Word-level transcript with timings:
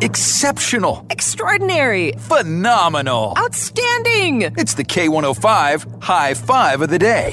Exceptional. 0.00 1.04
Extraordinary. 1.10 2.12
Phenomenal. 2.18 3.34
Outstanding. 3.36 4.42
It's 4.42 4.74
the 4.74 4.84
K105 4.84 6.02
High 6.02 6.34
Five 6.34 6.82
of 6.82 6.90
the 6.90 7.00
Day. 7.00 7.32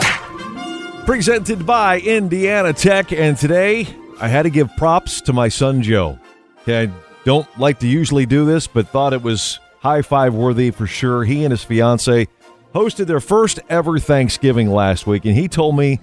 Presented 1.06 1.68
by 1.68 2.00
Indiana 2.00 2.74
Tech. 2.74 3.12
And 3.12 3.38
today, 3.38 3.88
I 4.20 4.28
had 4.28 4.44
to 4.44 4.50
give 4.50 4.76
props 4.78 5.22
to 5.22 5.34
my 5.34 5.48
son 5.48 5.84
Joe. 5.84 6.18
I 6.66 6.90
don't 7.24 7.48
like 7.60 7.80
to 7.80 7.88
usually 7.88 8.26
do 8.26 8.46
this, 8.46 8.66
but 8.66 8.88
thought 8.88 9.14
it 9.14 9.22
was 9.22 9.60
high 9.82 10.02
five 10.02 10.34
worthy 10.34 10.72
for 10.72 10.88
sure. 10.88 11.24
He 11.24 11.44
and 11.44 11.52
his 11.52 11.64
fiance 11.64 12.28
hosted 12.74 13.06
their 13.06 13.20
first 13.20 13.60
ever 13.70 14.00
Thanksgiving 14.00 14.72
last 14.72 15.06
week, 15.06 15.26
and 15.26 15.36
he 15.36 15.48
told 15.48 15.78
me 15.78 16.00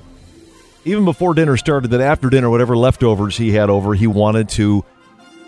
even 0.84 1.04
before 1.04 1.34
dinner 1.34 1.56
started 1.56 1.90
that 1.90 2.00
after 2.00 2.30
dinner, 2.30 2.50
whatever 2.50 2.76
leftovers 2.76 3.36
he 3.36 3.52
had 3.52 3.70
over, 3.70 3.94
he 3.94 4.06
wanted 4.06 4.48
to 4.50 4.84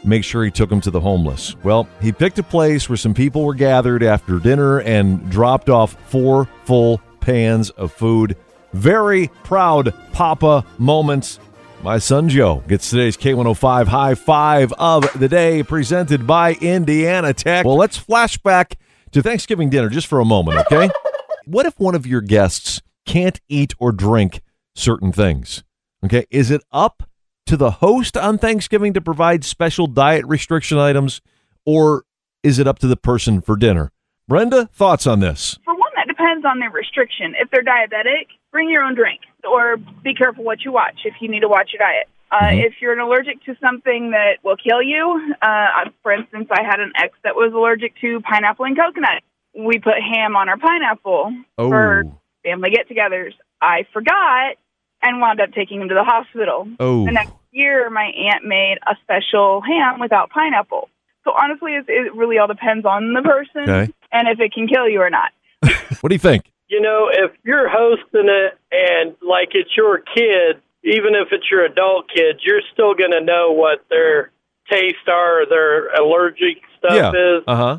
make 0.05 0.25
sure 0.25 0.45
he 0.45 0.51
took 0.51 0.71
them 0.71 0.81
to 0.83 0.91
the 0.91 1.01
homeless. 1.01 1.57
Well, 1.63 1.89
he 2.01 2.13
picked 2.13 2.39
a 2.39 2.43
place 2.43 2.89
where 2.89 2.97
some 2.97 3.15
people 3.15 3.45
were 3.45 3.55
gathered 3.55 4.03
after 4.03 4.39
dinner 4.39 4.81
and 4.81 5.31
dropped 5.31 5.69
off 5.69 5.97
four 6.11 6.49
full 6.65 7.01
pans 7.21 7.71
of 7.71 7.93
food. 7.93 8.37
Very 8.73 9.29
proud 9.45 9.95
Papa 10.13 10.65
moments. 10.79 11.39
My 11.83 11.99
son 11.99 12.29
Joe 12.29 12.63
gets 12.67 12.89
today's 12.89 13.17
K105 13.17 13.87
high 13.87 14.15
five 14.15 14.73
of 14.79 15.07
the 15.19 15.29
day 15.29 15.63
presented 15.63 16.27
by 16.27 16.55
Indiana 16.55 17.35
Tech. 17.35 17.65
Well, 17.65 17.77
let's 17.77 17.97
flash 17.97 18.39
back 18.39 18.79
to 19.13 19.23
Thanksgiving 19.23 19.71
dinner 19.71 19.89
just 19.89 20.07
for 20.07 20.19
a 20.21 20.25
moment, 20.25 20.59
okay? 20.61 20.89
what 21.45 21.67
if 21.67 21.79
one 21.79 21.95
of 21.95 22.07
your 22.07 22.21
guests 22.21 22.81
can't 23.07 23.41
eat 23.49 23.75
or 23.79 23.93
drink 23.93 24.41
certain 24.75 25.13
things? 25.13 25.63
Okay, 26.05 26.27
is 26.31 26.51
it 26.51 26.63
up 26.73 27.03
to 27.47 27.57
the 27.57 27.71
host 27.73 28.17
on 28.17 28.39
Thanksgiving 28.39 28.93
to 28.95 29.01
provide 29.01 29.45
special 29.45 29.87
diet 29.87 30.25
restriction 30.27 30.79
items, 30.79 31.21
or 31.67 32.05
is 32.43 32.59
it 32.59 32.67
up 32.67 32.79
to 32.81 32.87
the 32.87 32.97
person 32.97 33.41
for 33.41 33.57
dinner? 33.57 33.91
Brenda, 34.29 34.67
thoughts 34.67 35.07
on 35.07 35.21
this? 35.21 35.59
For 35.65 35.75
one, 35.75 35.91
that 35.97 36.09
depends 36.09 36.45
on 36.47 36.59
their 36.59 36.71
restriction. 36.71 37.35
If 37.39 37.51
they're 37.51 37.63
diabetic, 37.63 38.29
bring 38.51 38.71
your 38.71 38.83
own 38.83 38.95
drink, 38.95 39.21
or 39.49 39.77
be 40.03 40.15
careful 40.15 40.45
what 40.45 40.65
you 40.65 40.73
watch 40.73 41.01
if 41.05 41.15
you 41.21 41.29
need 41.29 41.41
to 41.41 41.49
watch 41.49 41.71
your 41.73 41.81
diet. 41.81 42.09
Uh, 42.31 42.47
Mhm. 42.47 42.65
If 42.65 42.75
you're 42.81 42.99
allergic 42.99 43.45
to 43.45 43.55
something 43.61 44.11
that 44.13 44.39
will 44.43 44.57
kill 44.57 44.83
you, 44.83 45.35
uh, 45.43 45.91
for 46.03 46.13
instance, 46.13 46.49
I 46.51 46.63
had 46.65 46.81
an 46.81 46.93
ex 46.97 47.17
that 47.23 47.37
was 47.37 47.53
allergic 47.53 47.95
to 48.01 48.21
pineapple 48.23 48.65
and 48.65 48.77
coconut. 48.77 49.23
We 49.57 49.79
put 49.79 49.95
ham 50.01 50.35
on 50.35 50.49
our 50.49 50.57
pineapple 50.57 51.33
Oh, 51.59 51.69
for 51.69 52.05
family 52.43 52.71
get-togethers. 52.71 53.35
I 53.61 53.85
forgot 53.93 54.57
and 55.05 55.21
wound 55.21 55.41
up 55.41 55.53
taking 55.53 55.81
him 55.81 55.89
to 55.89 55.95
the 55.95 56.05
hospital. 56.05 56.67
oh, 56.81 57.05
The 57.05 57.13
next 57.13 57.33
year, 57.53 57.89
my 57.91 58.07
aunt 58.07 58.45
made 58.45 58.79
a 58.87 58.97
special 59.03 59.61
ham 59.61 60.01
without 60.01 60.31
pineapple. 60.31 60.89
So 61.25 61.33
honestly, 61.33 61.73
it, 61.75 61.85
it 61.89 62.15
really 62.15 62.39
all 62.39 62.49
depends 62.49 62.85
on 62.85 63.15
the 63.15 63.23
person 63.23 63.63
Okay. 63.71 63.93
and 64.13 64.29
if 64.29 64.41
it 64.41 64.53
can 64.53 64.67
kill 64.67 64.89
you 64.89 65.01
or 65.01 65.11
not. 65.11 65.33
what 66.01 66.09
do 66.11 66.15
you 66.15 66.19
think? 66.19 66.51
you 66.69 66.81
know, 66.81 67.09
if 67.13 67.31
you're 67.45 67.69
hosting 67.69 68.29
it 68.29 68.59
and 68.73 69.15
like 69.23 69.51
it's 69.53 69.77
your 69.77 69.99
kid, 69.99 70.61
even 70.83 71.15
if 71.15 71.29
it's 71.31 71.49
your 71.51 71.65
adult 71.65 72.09
kid, 72.09 72.41
you're 72.43 72.63
still 72.73 72.95
going 72.95 73.13
to 73.13 73.21
know 73.21 73.53
what 73.53 73.85
their 73.91 74.33
taste 74.71 75.07
are, 75.09 75.43
or 75.43 75.47
their 75.47 75.93
allergic 75.95 76.59
stuff 76.79 76.93
yeah. 76.95 77.11
is. 77.11 77.45
Uh 77.47 77.57
huh. 77.57 77.79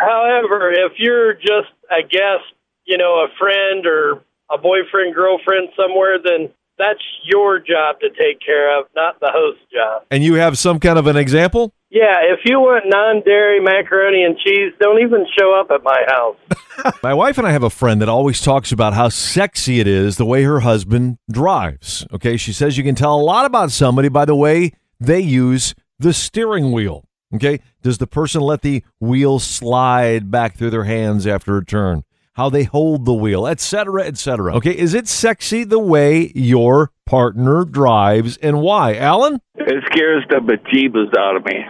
However, 0.00 0.70
if 0.70 0.92
you're 0.98 1.34
just 1.34 1.72
a 1.90 2.02
guest, 2.02 2.44
you 2.84 2.98
know, 2.98 3.24
a 3.24 3.28
friend 3.38 3.86
or 3.86 4.22
a 4.50 4.58
boyfriend, 4.58 5.14
girlfriend 5.14 5.68
somewhere, 5.76 6.18
then 6.22 6.50
that's 6.78 7.02
your 7.24 7.58
job 7.58 8.00
to 8.00 8.08
take 8.10 8.40
care 8.44 8.78
of, 8.78 8.86
not 8.94 9.18
the 9.20 9.30
host's 9.32 9.62
job. 9.72 10.04
And 10.10 10.22
you 10.22 10.34
have 10.34 10.58
some 10.58 10.78
kind 10.80 10.98
of 10.98 11.06
an 11.06 11.16
example? 11.16 11.72
Yeah, 11.90 12.16
if 12.22 12.40
you 12.44 12.60
want 12.60 12.84
non-dairy 12.86 13.60
macaroni 13.60 14.22
and 14.22 14.36
cheese, 14.38 14.72
don't 14.80 15.00
even 15.00 15.26
show 15.38 15.58
up 15.58 15.70
at 15.70 15.82
my 15.82 16.04
house. 16.08 16.36
My 17.02 17.14
wife 17.14 17.38
and 17.38 17.46
I 17.46 17.52
have 17.52 17.62
a 17.62 17.70
friend 17.70 18.02
that 18.02 18.08
always 18.08 18.40
talks 18.40 18.70
about 18.70 18.92
how 18.92 19.08
sexy 19.08 19.80
it 19.80 19.86
is 19.86 20.18
the 20.18 20.26
way 20.26 20.42
her 20.42 20.60
husband 20.60 21.16
drives. 21.30 22.06
Okay, 22.12 22.36
she 22.36 22.52
says 22.52 22.76
you 22.76 22.84
can 22.84 22.94
tell 22.94 23.18
a 23.18 23.22
lot 23.22 23.46
about 23.46 23.70
somebody 23.70 24.10
by 24.10 24.26
the 24.26 24.34
way 24.34 24.72
they 25.00 25.20
use 25.20 25.74
the 25.98 26.12
steering 26.12 26.72
wheel. 26.72 27.04
Okay, 27.34 27.60
does 27.82 27.98
the 27.98 28.06
person 28.06 28.42
let 28.42 28.60
the 28.60 28.84
wheel 29.00 29.38
slide 29.38 30.30
back 30.30 30.56
through 30.56 30.70
their 30.70 30.84
hands 30.84 31.26
after 31.26 31.56
a 31.56 31.64
turn? 31.64 32.04
How 32.36 32.50
they 32.50 32.64
hold 32.64 33.06
the 33.06 33.14
wheel, 33.14 33.46
etc., 33.46 34.04
etc. 34.04 34.54
Okay, 34.56 34.76
is 34.76 34.92
it 34.92 35.08
sexy 35.08 35.64
the 35.64 35.78
way 35.78 36.32
your 36.34 36.90
partner 37.06 37.64
drives 37.64 38.36
and 38.38 38.60
why? 38.60 38.94
Alan, 38.94 39.40
It 39.54 39.82
scares 39.90 40.22
the 40.28 40.36
bejeebus 40.36 41.16
out 41.16 41.36
of 41.36 41.44
me. 41.46 41.64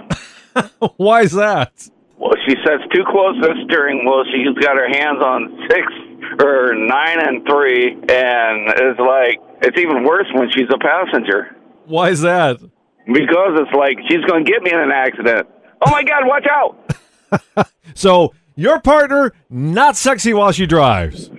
why 0.97 1.21
is 1.23 1.31
that? 1.33 1.89
Well, 2.19 2.33
she 2.47 2.55
sits 2.67 2.83
too 2.93 3.05
close 3.11 3.37
to 3.43 3.49
the 3.49 3.55
steering 3.69 4.05
wheel. 4.05 4.25
She's 4.33 4.59
got 4.65 4.77
her 4.77 4.89
hands 4.89 5.23
on 5.23 5.69
six 5.71 5.87
or 6.43 6.75
nine 6.75 7.21
and 7.21 7.47
three, 7.47 7.93
and 7.93 8.73
it's 8.75 8.99
like 8.99 9.39
it's 9.63 9.79
even 9.79 10.03
worse 10.03 10.27
when 10.35 10.51
she's 10.51 10.67
a 10.75 10.79
passenger 10.79 11.55
Why 11.85 12.09
is 12.11 12.23
that? 12.23 12.59
because 13.07 13.53
it's 13.61 13.73
like 13.73 13.99
she's 14.09 14.25
going 14.25 14.45
to 14.45 14.51
get 14.51 14.63
me 14.63 14.73
in 14.73 14.81
an 14.81 14.91
accident. 14.91 15.47
Oh 15.87 15.91
my 15.93 16.03
God! 16.03 16.23
Watch 16.27 16.47
out! 16.51 17.69
So 17.95 18.35
your 18.57 18.81
partner 18.81 19.33
not 19.49 19.97
sexy 19.97 20.35
while 20.35 20.53
she 20.53 20.67
drives. 20.67 21.31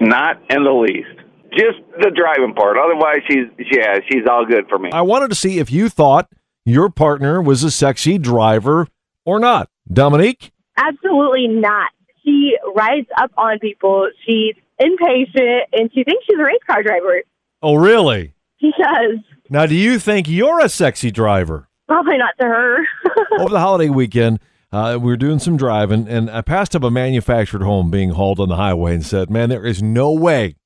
Not 0.00 0.40
in 0.50 0.64
the 0.64 0.72
least. 0.72 1.08
Just 1.52 1.78
the 2.00 2.10
driving 2.10 2.54
part. 2.54 2.76
Otherwise, 2.76 3.18
she's 3.28 3.46
yeah, 3.70 3.98
she's 4.10 4.22
all 4.30 4.44
good 4.44 4.68
for 4.68 4.78
me. 4.78 4.90
I 4.92 5.02
wanted 5.02 5.28
to 5.30 5.34
see 5.34 5.58
if 5.58 5.70
you 5.70 5.88
thought 5.88 6.28
your 6.64 6.90
partner 6.90 7.40
was 7.40 7.62
a 7.64 7.70
sexy 7.70 8.18
driver 8.18 8.88
or 9.24 9.38
not. 9.38 9.70
Dominique? 9.90 10.52
Absolutely 10.76 11.48
not. 11.48 11.90
She 12.24 12.56
rides 12.74 13.06
up 13.18 13.30
on 13.38 13.58
people. 13.58 14.08
She's 14.26 14.54
impatient, 14.78 15.62
and 15.72 15.90
she 15.94 16.04
thinks 16.04 16.24
she's 16.26 16.38
a 16.38 16.42
race 16.42 16.60
car 16.66 16.82
driver. 16.82 17.22
Oh, 17.62 17.76
really? 17.76 18.34
She 18.60 18.72
does. 18.78 19.18
Now, 19.48 19.66
do 19.66 19.74
you 19.74 19.98
think 19.98 20.28
you're 20.28 20.60
a 20.60 20.68
sexy 20.68 21.10
driver? 21.10 21.68
Probably 21.86 22.18
not 22.18 22.34
to 22.40 22.46
her. 22.46 22.78
Over 23.38 23.50
the 23.50 23.60
holiday 23.60 23.88
weekend, 23.88 24.40
uh, 24.72 24.98
we 25.00 25.06
were 25.06 25.16
doing 25.16 25.38
some 25.38 25.56
driving, 25.56 26.08
and 26.08 26.28
I 26.30 26.40
passed 26.40 26.74
up 26.74 26.82
a 26.82 26.90
manufactured 26.90 27.62
home 27.62 27.90
being 27.90 28.10
hauled 28.10 28.40
on 28.40 28.48
the 28.48 28.56
highway 28.56 28.94
and 28.94 29.04
said, 29.04 29.30
Man, 29.30 29.48
there 29.48 29.64
is 29.64 29.82
no 29.82 30.12
way 30.12 30.56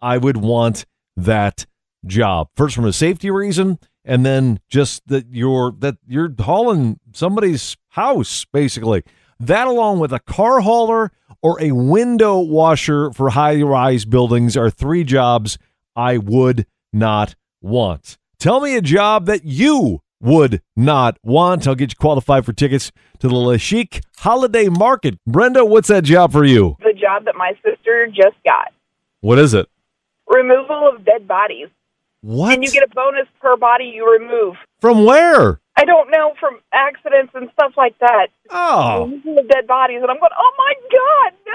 I 0.00 0.18
would 0.18 0.36
want 0.36 0.84
that 1.16 1.66
job. 2.06 2.48
First, 2.56 2.76
from 2.76 2.84
a 2.84 2.92
safety 2.92 3.30
reason, 3.30 3.78
and 4.04 4.24
then 4.24 4.60
just 4.68 5.06
that 5.08 5.26
you're 5.30 5.72
that 5.80 5.96
you're 6.06 6.32
hauling 6.38 7.00
somebody's 7.12 7.76
house, 7.88 8.44
basically. 8.52 9.02
That, 9.40 9.68
along 9.68 10.00
with 10.00 10.12
a 10.12 10.18
car 10.18 10.60
hauler 10.60 11.12
or 11.42 11.60
a 11.60 11.72
window 11.72 12.40
washer 12.40 13.12
for 13.12 13.30
high-rise 13.30 14.04
buildings, 14.04 14.56
are 14.56 14.70
three 14.70 15.04
jobs 15.04 15.58
I 15.94 16.18
would 16.18 16.66
not 16.92 17.34
want. 17.60 18.18
Tell 18.38 18.60
me 18.60 18.76
a 18.76 18.82
job 18.82 19.26
that 19.26 19.44
you 19.44 20.00
would 20.20 20.62
not 20.76 21.18
want. 21.22 21.66
I'll 21.66 21.74
get 21.74 21.92
you 21.92 21.96
qualified 21.96 22.44
for 22.44 22.52
tickets 22.52 22.90
to 23.20 23.28
the 23.28 23.34
La 23.34 23.56
Chic 23.56 24.00
Holiday 24.18 24.68
Market. 24.68 25.18
Brenda, 25.26 25.64
what's 25.64 25.88
that 25.88 26.04
job 26.04 26.32
for 26.32 26.44
you? 26.44 26.76
The 26.80 26.92
job 26.92 27.24
that 27.24 27.34
my 27.36 27.52
sister 27.64 28.06
just 28.08 28.36
got 28.44 28.72
What 29.20 29.38
is 29.38 29.54
it? 29.54 29.68
removal 30.26 30.90
of 30.94 31.04
dead 31.04 31.26
bodies. 31.26 31.68
What? 32.20 32.52
And 32.52 32.62
you 32.64 32.70
get 32.70 32.82
a 32.82 32.94
bonus 32.94 33.26
per 33.40 33.56
body 33.56 33.92
you 33.94 34.10
remove. 34.20 34.56
From 34.80 35.04
where? 35.04 35.60
I 35.76 35.84
don't 35.84 36.10
know 36.10 36.34
from 36.40 36.58
accidents 36.72 37.32
and 37.34 37.48
stuff 37.52 37.72
like 37.76 37.96
that. 38.00 38.26
Oh. 38.50 39.04
Removal 39.04 39.38
of 39.38 39.48
dead 39.48 39.66
bodies. 39.66 40.00
And 40.02 40.10
I'm 40.10 40.18
going, 40.18 40.32
oh 40.36 40.52
my 40.58 40.74
God, 40.90 41.32
no. 41.46 41.54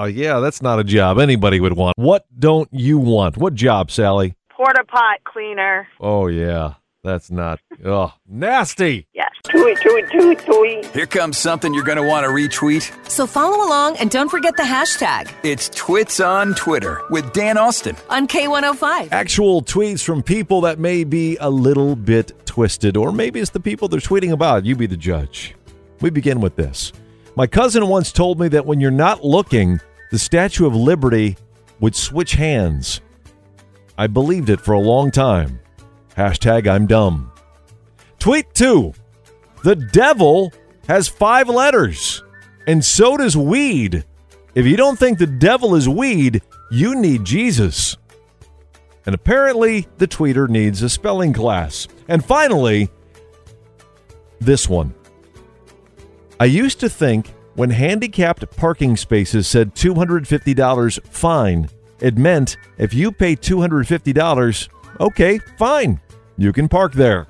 Oh, 0.00 0.04
yeah, 0.04 0.38
that's 0.40 0.62
not 0.62 0.78
a 0.78 0.84
job 0.84 1.18
anybody 1.18 1.58
would 1.60 1.74
want. 1.76 1.98
What 1.98 2.24
don't 2.38 2.68
you 2.72 2.98
want? 2.98 3.36
What 3.36 3.54
job, 3.54 3.90
Sally? 3.90 4.34
Porta 4.50 4.84
pot 4.84 5.18
cleaner. 5.24 5.88
Oh, 6.00 6.28
yeah. 6.28 6.74
That's 7.06 7.30
not. 7.30 7.60
Oh, 7.84 8.12
nasty. 8.28 9.06
Yes. 9.14 9.30
Tui, 9.44 9.76
tui, 9.76 10.02
tui, 10.10 10.34
tui. 10.34 10.82
Here 10.92 11.06
comes 11.06 11.38
something 11.38 11.72
you're 11.72 11.84
going 11.84 11.98
to 12.02 12.02
want 12.08 12.24
to 12.24 12.30
retweet. 12.30 12.90
So 13.08 13.28
follow 13.28 13.64
along 13.64 13.96
and 13.98 14.10
don't 14.10 14.28
forget 14.28 14.56
the 14.56 14.64
hashtag 14.64 15.30
It's 15.44 15.68
Twits 15.68 16.18
on 16.18 16.54
Twitter 16.56 17.00
with 17.10 17.32
Dan 17.32 17.58
Austin. 17.58 17.94
on 18.10 18.26
K105. 18.26 19.12
Actual 19.12 19.62
tweets 19.62 20.02
from 20.02 20.20
people 20.20 20.62
that 20.62 20.80
may 20.80 21.04
be 21.04 21.36
a 21.40 21.48
little 21.48 21.94
bit 21.94 22.32
twisted, 22.44 22.96
or 22.96 23.12
maybe 23.12 23.38
it's 23.38 23.50
the 23.52 23.60
people 23.60 23.86
they're 23.86 24.00
tweeting 24.00 24.32
about. 24.32 24.64
You 24.66 24.74
be 24.74 24.86
the 24.86 24.96
judge. 24.96 25.54
We 26.00 26.10
begin 26.10 26.40
with 26.40 26.56
this. 26.56 26.92
My 27.36 27.46
cousin 27.46 27.86
once 27.86 28.10
told 28.10 28.40
me 28.40 28.48
that 28.48 28.66
when 28.66 28.80
you're 28.80 28.90
not 28.90 29.24
looking, 29.24 29.78
the 30.10 30.18
Statue 30.18 30.66
of 30.66 30.74
Liberty 30.74 31.36
would 31.78 31.94
switch 31.94 32.32
hands. 32.32 33.00
I 33.96 34.08
believed 34.08 34.50
it 34.50 34.60
for 34.60 34.72
a 34.72 34.80
long 34.80 35.12
time. 35.12 35.60
Hashtag 36.16 36.66
I'm 36.66 36.86
dumb. 36.86 37.30
Tweet 38.18 38.54
two. 38.54 38.94
The 39.62 39.76
devil 39.76 40.52
has 40.88 41.08
five 41.08 41.48
letters, 41.48 42.22
and 42.66 42.84
so 42.84 43.16
does 43.16 43.36
weed. 43.36 44.04
If 44.54 44.64
you 44.64 44.76
don't 44.76 44.98
think 44.98 45.18
the 45.18 45.26
devil 45.26 45.74
is 45.74 45.88
weed, 45.88 46.42
you 46.70 46.94
need 46.94 47.24
Jesus. 47.24 47.96
And 49.04 49.14
apparently, 49.14 49.86
the 49.98 50.08
tweeter 50.08 50.48
needs 50.48 50.82
a 50.82 50.88
spelling 50.88 51.32
class. 51.32 51.86
And 52.08 52.24
finally, 52.24 52.90
this 54.40 54.68
one. 54.68 54.94
I 56.40 56.46
used 56.46 56.80
to 56.80 56.88
think 56.88 57.32
when 57.54 57.70
handicapped 57.70 58.56
parking 58.56 58.96
spaces 58.96 59.46
said 59.46 59.74
$250 59.74 61.06
fine, 61.06 61.68
it 62.00 62.18
meant 62.18 62.56
if 62.78 62.92
you 62.92 63.10
pay 63.10 63.36
$250, 63.36 64.68
okay, 65.00 65.38
fine, 65.56 66.00
you 66.36 66.52
can 66.52 66.68
park 66.68 66.92
there. 66.92 67.26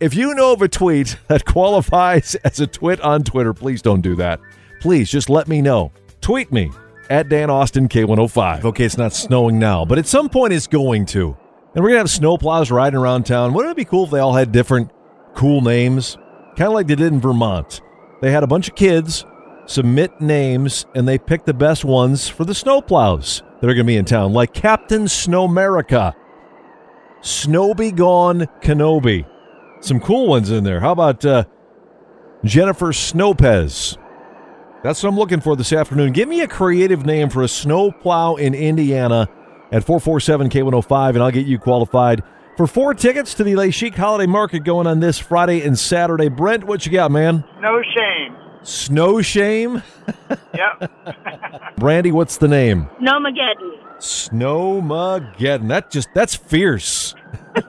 If 0.00 0.14
you 0.14 0.34
know 0.34 0.52
of 0.52 0.62
a 0.62 0.68
tweet 0.68 1.16
that 1.28 1.44
qualifies 1.44 2.34
as 2.44 2.60
a 2.60 2.66
twit 2.66 3.00
on 3.00 3.22
Twitter, 3.22 3.54
please 3.54 3.82
don't 3.82 4.00
do 4.00 4.14
that. 4.16 4.40
Please 4.80 5.10
just 5.10 5.30
let 5.30 5.48
me 5.48 5.62
know. 5.62 5.92
Tweet 6.20 6.52
me 6.52 6.70
at 7.10 7.28
Dan 7.28 7.50
Austin 7.50 7.88
K105. 7.88 8.64
Okay, 8.64 8.84
it's 8.84 8.98
not 8.98 9.12
snowing 9.12 9.58
now, 9.58 9.84
but 9.84 9.98
at 9.98 10.06
some 10.06 10.28
point 10.28 10.52
it's 10.52 10.66
going 10.66 11.06
to. 11.06 11.36
And 11.74 11.82
we're 11.82 11.90
going 11.90 12.04
to 12.04 12.10
have 12.10 12.22
snowplows 12.22 12.70
riding 12.70 12.98
around 12.98 13.24
town. 13.24 13.52
Wouldn't 13.52 13.72
it 13.72 13.76
be 13.76 13.84
cool 13.84 14.04
if 14.04 14.10
they 14.10 14.20
all 14.20 14.34
had 14.34 14.52
different 14.52 14.90
cool 15.34 15.60
names? 15.60 16.16
Kind 16.56 16.68
of 16.68 16.74
like 16.74 16.86
they 16.86 16.94
did 16.94 17.12
in 17.12 17.20
Vermont. 17.20 17.80
They 18.20 18.30
had 18.30 18.44
a 18.44 18.46
bunch 18.46 18.68
of 18.68 18.76
kids 18.76 19.24
submit 19.66 20.20
names 20.20 20.86
and 20.94 21.08
they 21.08 21.18
picked 21.18 21.46
the 21.46 21.54
best 21.54 21.84
ones 21.84 22.28
for 22.28 22.44
the 22.44 22.52
snowplows 22.52 23.42
that 23.60 23.68
are 23.68 23.74
going 23.74 23.78
to 23.78 23.84
be 23.84 23.96
in 23.96 24.04
town, 24.04 24.32
like 24.32 24.52
Captain 24.52 25.04
Snowmerica, 25.04 26.14
Snowby 27.24 27.90
Gone 27.90 28.46
Kenobi. 28.60 29.26
Some 29.80 29.98
cool 29.98 30.28
ones 30.28 30.50
in 30.50 30.62
there. 30.64 30.80
How 30.80 30.92
about 30.92 31.24
uh, 31.24 31.44
Jennifer 32.44 32.92
Snowpez? 32.92 33.96
That's 34.82 35.02
what 35.02 35.08
I'm 35.08 35.16
looking 35.16 35.40
for 35.40 35.56
this 35.56 35.72
afternoon. 35.72 36.12
Give 36.12 36.28
me 36.28 36.42
a 36.42 36.48
creative 36.48 37.06
name 37.06 37.30
for 37.30 37.42
a 37.42 37.48
snowplow 37.48 38.36
in 38.36 38.54
Indiana 38.54 39.28
at 39.72 39.84
447 39.84 40.50
K105, 40.50 41.08
and 41.10 41.22
I'll 41.22 41.30
get 41.30 41.46
you 41.46 41.58
qualified 41.58 42.22
for 42.58 42.66
four 42.66 42.92
tickets 42.92 43.32
to 43.34 43.44
the 43.44 43.56
Le 43.56 43.70
Chic 43.70 43.94
Holiday 43.94 44.26
Market 44.26 44.60
going 44.60 44.86
on 44.86 45.00
this 45.00 45.18
Friday 45.18 45.62
and 45.62 45.78
Saturday. 45.78 46.28
Brent, 46.28 46.64
what 46.64 46.84
you 46.84 46.92
got, 46.92 47.10
man? 47.10 47.44
No 47.60 47.80
shame. 47.82 48.36
Snow 48.62 49.22
Shame? 49.22 49.82
Yep. 50.54 51.76
Brandy, 51.78 52.12
what's 52.12 52.36
the 52.36 52.46
name? 52.46 52.88
Snowmageddon. 53.00 53.93
Snowmageddon. 54.04 55.68
That 55.68 55.90
just, 55.90 56.08
that's 56.14 56.34
fierce. 56.34 57.14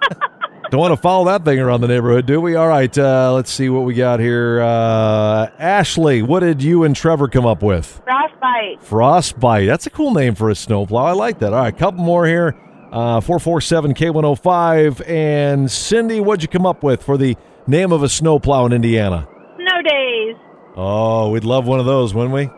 Don't 0.71 0.81
want 0.81 0.93
to 0.93 0.97
follow 1.01 1.25
that 1.25 1.45
thing 1.45 1.59
around 1.59 1.81
the 1.81 1.87
neighborhood, 1.87 2.25
do 2.25 2.41
we? 2.41 2.55
All 2.55 2.67
right, 2.67 2.95
uh, 2.97 3.31
let's 3.33 3.51
see 3.51 3.69
what 3.69 3.81
we 3.81 3.93
got 3.93 4.19
here. 4.19 4.61
Uh, 4.61 5.49
Ashley, 5.59 6.21
what 6.23 6.39
did 6.39 6.61
you 6.61 6.83
and 6.83 6.95
Trevor 6.95 7.27
come 7.27 7.45
up 7.45 7.61
with? 7.61 8.01
Frostbite. 8.03 8.81
Frostbite. 8.81 9.67
That's 9.67 9.85
a 9.85 9.89
cool 9.91 10.13
name 10.13 10.33
for 10.35 10.49
a 10.49 10.55
snowplow. 10.55 11.03
I 11.05 11.11
like 11.11 11.39
that. 11.39 11.53
All 11.53 11.59
right, 11.61 11.77
couple 11.77 12.03
more 12.03 12.25
here. 12.25 12.55
Uh, 12.91 13.21
447 13.21 13.93
K105. 13.93 15.07
And 15.07 15.69
Cindy, 15.71 16.19
what'd 16.19 16.41
you 16.41 16.47
come 16.49 16.65
up 16.65 16.81
with 16.83 17.03
for 17.03 17.17
the 17.17 17.37
name 17.67 17.91
of 17.91 18.03
a 18.03 18.09
snowplow 18.09 18.65
in 18.65 18.73
Indiana? 18.73 19.27
Snow 19.55 19.81
days. 19.83 20.35
Oh, 20.75 21.29
we'd 21.29 21.43
love 21.45 21.67
one 21.67 21.79
of 21.79 21.85
those, 21.85 22.13
wouldn't 22.13 22.33
we? 22.33 22.49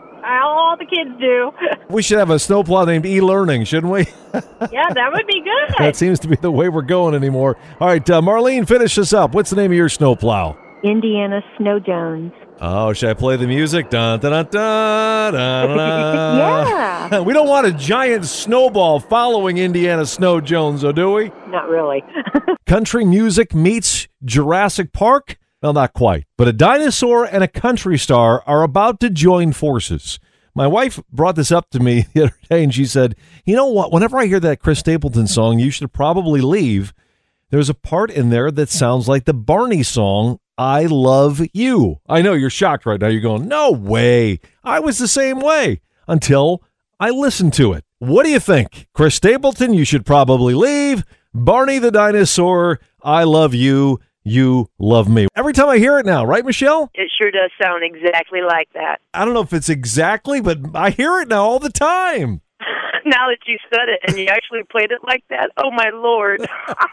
All 0.78 0.86
the 0.86 0.96
kids 0.96 1.20
do. 1.20 1.52
We 1.90 2.02
should 2.02 2.18
have 2.18 2.28
a 2.28 2.38
snowplow 2.38 2.84
named 2.84 3.06
e 3.06 3.22
learning, 3.22 3.64
shouldn't 3.64 3.90
we? 3.90 4.00
yeah, 4.34 4.92
that 4.92 5.10
would 5.12 5.26
be 5.26 5.40
good. 5.42 5.74
that 5.78 5.96
seems 5.96 6.18
to 6.20 6.28
be 6.28 6.36
the 6.36 6.50
way 6.50 6.68
we're 6.68 6.82
going 6.82 7.14
anymore. 7.14 7.56
All 7.80 7.88
right, 7.88 8.08
uh, 8.10 8.20
Marlene, 8.20 8.68
finish 8.68 8.98
us 8.98 9.14
up. 9.14 9.34
What's 9.34 9.48
the 9.48 9.56
name 9.56 9.70
of 9.70 9.76
your 9.76 9.88
snowplow? 9.88 10.56
Indiana 10.84 11.40
Snow 11.56 11.80
Jones. 11.80 12.32
Oh, 12.60 12.92
should 12.92 13.08
I 13.08 13.14
play 13.14 13.36
the 13.36 13.46
music? 13.46 13.88
Dun, 13.88 14.20
dun, 14.20 14.32
dun, 14.32 14.46
dun, 14.50 15.32
dun, 15.32 15.76
dun. 15.76 16.68
Yeah. 17.10 17.20
We 17.20 17.32
don't 17.32 17.48
want 17.48 17.66
a 17.66 17.72
giant 17.72 18.26
snowball 18.26 19.00
following 19.00 19.56
Indiana 19.56 20.04
Snow 20.04 20.40
Jones, 20.42 20.82
though, 20.82 20.92
do 20.92 21.12
we? 21.12 21.32
Not 21.48 21.68
really. 21.70 22.04
Country 22.66 23.04
music 23.06 23.54
meets 23.54 24.08
Jurassic 24.24 24.92
Park? 24.92 25.38
Well, 25.62 25.72
not 25.72 25.94
quite. 25.94 26.24
But 26.36 26.48
a 26.48 26.52
dinosaur 26.52 27.24
and 27.24 27.42
a 27.42 27.48
country 27.48 27.96
star 27.96 28.42
are 28.46 28.62
about 28.62 29.00
to 29.00 29.08
join 29.10 29.52
forces. 29.52 30.20
My 30.58 30.66
wife 30.66 30.98
brought 31.12 31.36
this 31.36 31.52
up 31.52 31.70
to 31.70 31.78
me 31.78 32.06
the 32.14 32.24
other 32.24 32.36
day, 32.50 32.64
and 32.64 32.74
she 32.74 32.84
said, 32.84 33.14
You 33.44 33.54
know 33.54 33.68
what? 33.68 33.92
Whenever 33.92 34.18
I 34.18 34.26
hear 34.26 34.40
that 34.40 34.58
Chris 34.58 34.80
Stapleton 34.80 35.28
song, 35.28 35.60
you 35.60 35.70
should 35.70 35.92
probably 35.92 36.40
leave. 36.40 36.92
There's 37.50 37.70
a 37.70 37.74
part 37.74 38.10
in 38.10 38.30
there 38.30 38.50
that 38.50 38.68
sounds 38.68 39.06
like 39.06 39.24
the 39.24 39.32
Barney 39.32 39.84
song, 39.84 40.40
I 40.58 40.86
Love 40.86 41.40
You. 41.52 42.00
I 42.08 42.22
know 42.22 42.32
you're 42.32 42.50
shocked 42.50 42.86
right 42.86 43.00
now. 43.00 43.06
You're 43.06 43.20
going, 43.20 43.46
No 43.46 43.70
way. 43.70 44.40
I 44.64 44.80
was 44.80 44.98
the 44.98 45.06
same 45.06 45.38
way 45.38 45.80
until 46.08 46.64
I 46.98 47.10
listened 47.10 47.52
to 47.54 47.72
it. 47.74 47.84
What 48.00 48.24
do 48.24 48.30
you 48.30 48.40
think? 48.40 48.88
Chris 48.92 49.14
Stapleton, 49.14 49.74
you 49.74 49.84
should 49.84 50.04
probably 50.04 50.54
leave. 50.54 51.04
Barney 51.32 51.78
the 51.78 51.92
dinosaur, 51.92 52.80
I 53.00 53.22
love 53.22 53.54
you. 53.54 54.00
You 54.28 54.68
love 54.78 55.08
me. 55.08 55.26
Every 55.34 55.54
time 55.54 55.70
I 55.70 55.78
hear 55.78 55.98
it 55.98 56.04
now, 56.04 56.22
right, 56.24 56.44
Michelle? 56.44 56.90
It 56.92 57.10
sure 57.18 57.30
does 57.30 57.50
sound 57.60 57.82
exactly 57.82 58.40
like 58.46 58.68
that. 58.74 58.98
I 59.14 59.24
don't 59.24 59.32
know 59.32 59.40
if 59.40 59.54
it's 59.54 59.70
exactly, 59.70 60.42
but 60.42 60.58
I 60.74 60.90
hear 60.90 61.18
it 61.20 61.28
now 61.28 61.44
all 61.44 61.58
the 61.58 61.70
time. 61.72 62.42
Now 63.04 63.28
that 63.28 63.38
you 63.46 63.56
said 63.72 63.88
it 63.88 64.00
and 64.06 64.18
you 64.18 64.26
actually 64.26 64.64
played 64.70 64.90
it 64.90 64.98
like 65.02 65.22
that, 65.30 65.50
oh 65.56 65.70
my 65.70 65.88
lord. 65.94 66.46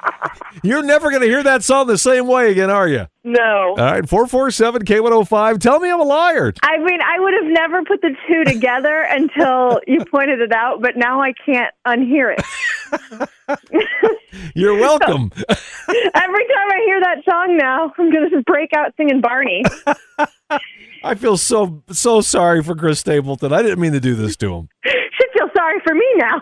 You're 0.64 0.84
never 0.84 1.10
going 1.10 1.24
to 1.24 1.28
hear 1.28 1.44
that 1.44 1.62
song 1.62 1.88
the 1.88 1.98
same 1.98 2.28
way 2.28 2.52
again, 2.52 2.70
are 2.70 2.88
you? 2.88 3.08
no. 3.26 3.70
All 3.72 3.76
right, 3.76 4.08
447 4.08 4.86
K105. 4.86 5.60
Tell 5.60 5.80
me 5.80 5.90
I'm 5.92 6.00
a 6.00 6.04
liar. 6.04 6.54
I 6.64 6.78
mean, 6.78 7.00
I 7.02 7.20
would 7.20 7.34
have 7.34 7.52
never 7.52 7.84
put 7.84 8.02
the 8.02 8.16
two 8.30 8.46
together 8.46 9.02
until 9.10 9.82
you 9.88 10.06
pointed 10.12 10.40
it 10.40 10.54
out, 10.54 10.80
but 10.82 10.96
now 10.96 11.22
I 11.22 11.34
can't 11.46 11.74
unhear 11.86 12.34
it. 12.38 12.46
You're 14.56 14.76
welcome. 14.76 15.32
Every 15.40 16.46
time 16.48 16.72
I 16.72 16.82
hear 16.86 17.00
that 17.02 17.24
song 17.30 17.58
now, 17.58 17.94
I'm 17.98 18.12
going 18.12 18.30
to 18.30 18.30
just 18.30 18.46
break 18.46 18.72
out 18.76 18.94
singing 18.98 19.22
Barney. 19.22 19.64
I 21.04 21.16
feel 21.16 21.38
so 21.38 21.84
so 21.92 22.22
sorry 22.22 22.64
for 22.64 22.76
Chris 22.76 23.00
Stapleton. 23.00 23.54
I 23.54 23.62
didn't 23.62 23.80
mean 23.80 23.94
to 23.94 24.00
do 24.00 24.16
this 24.16 24.36
to 24.38 24.54
him. 24.54 24.70
Should 24.86 25.30
feel 25.34 25.50
sorry 25.56 25.80
for 25.86 25.94
me 25.94 26.06
now. 26.16 26.40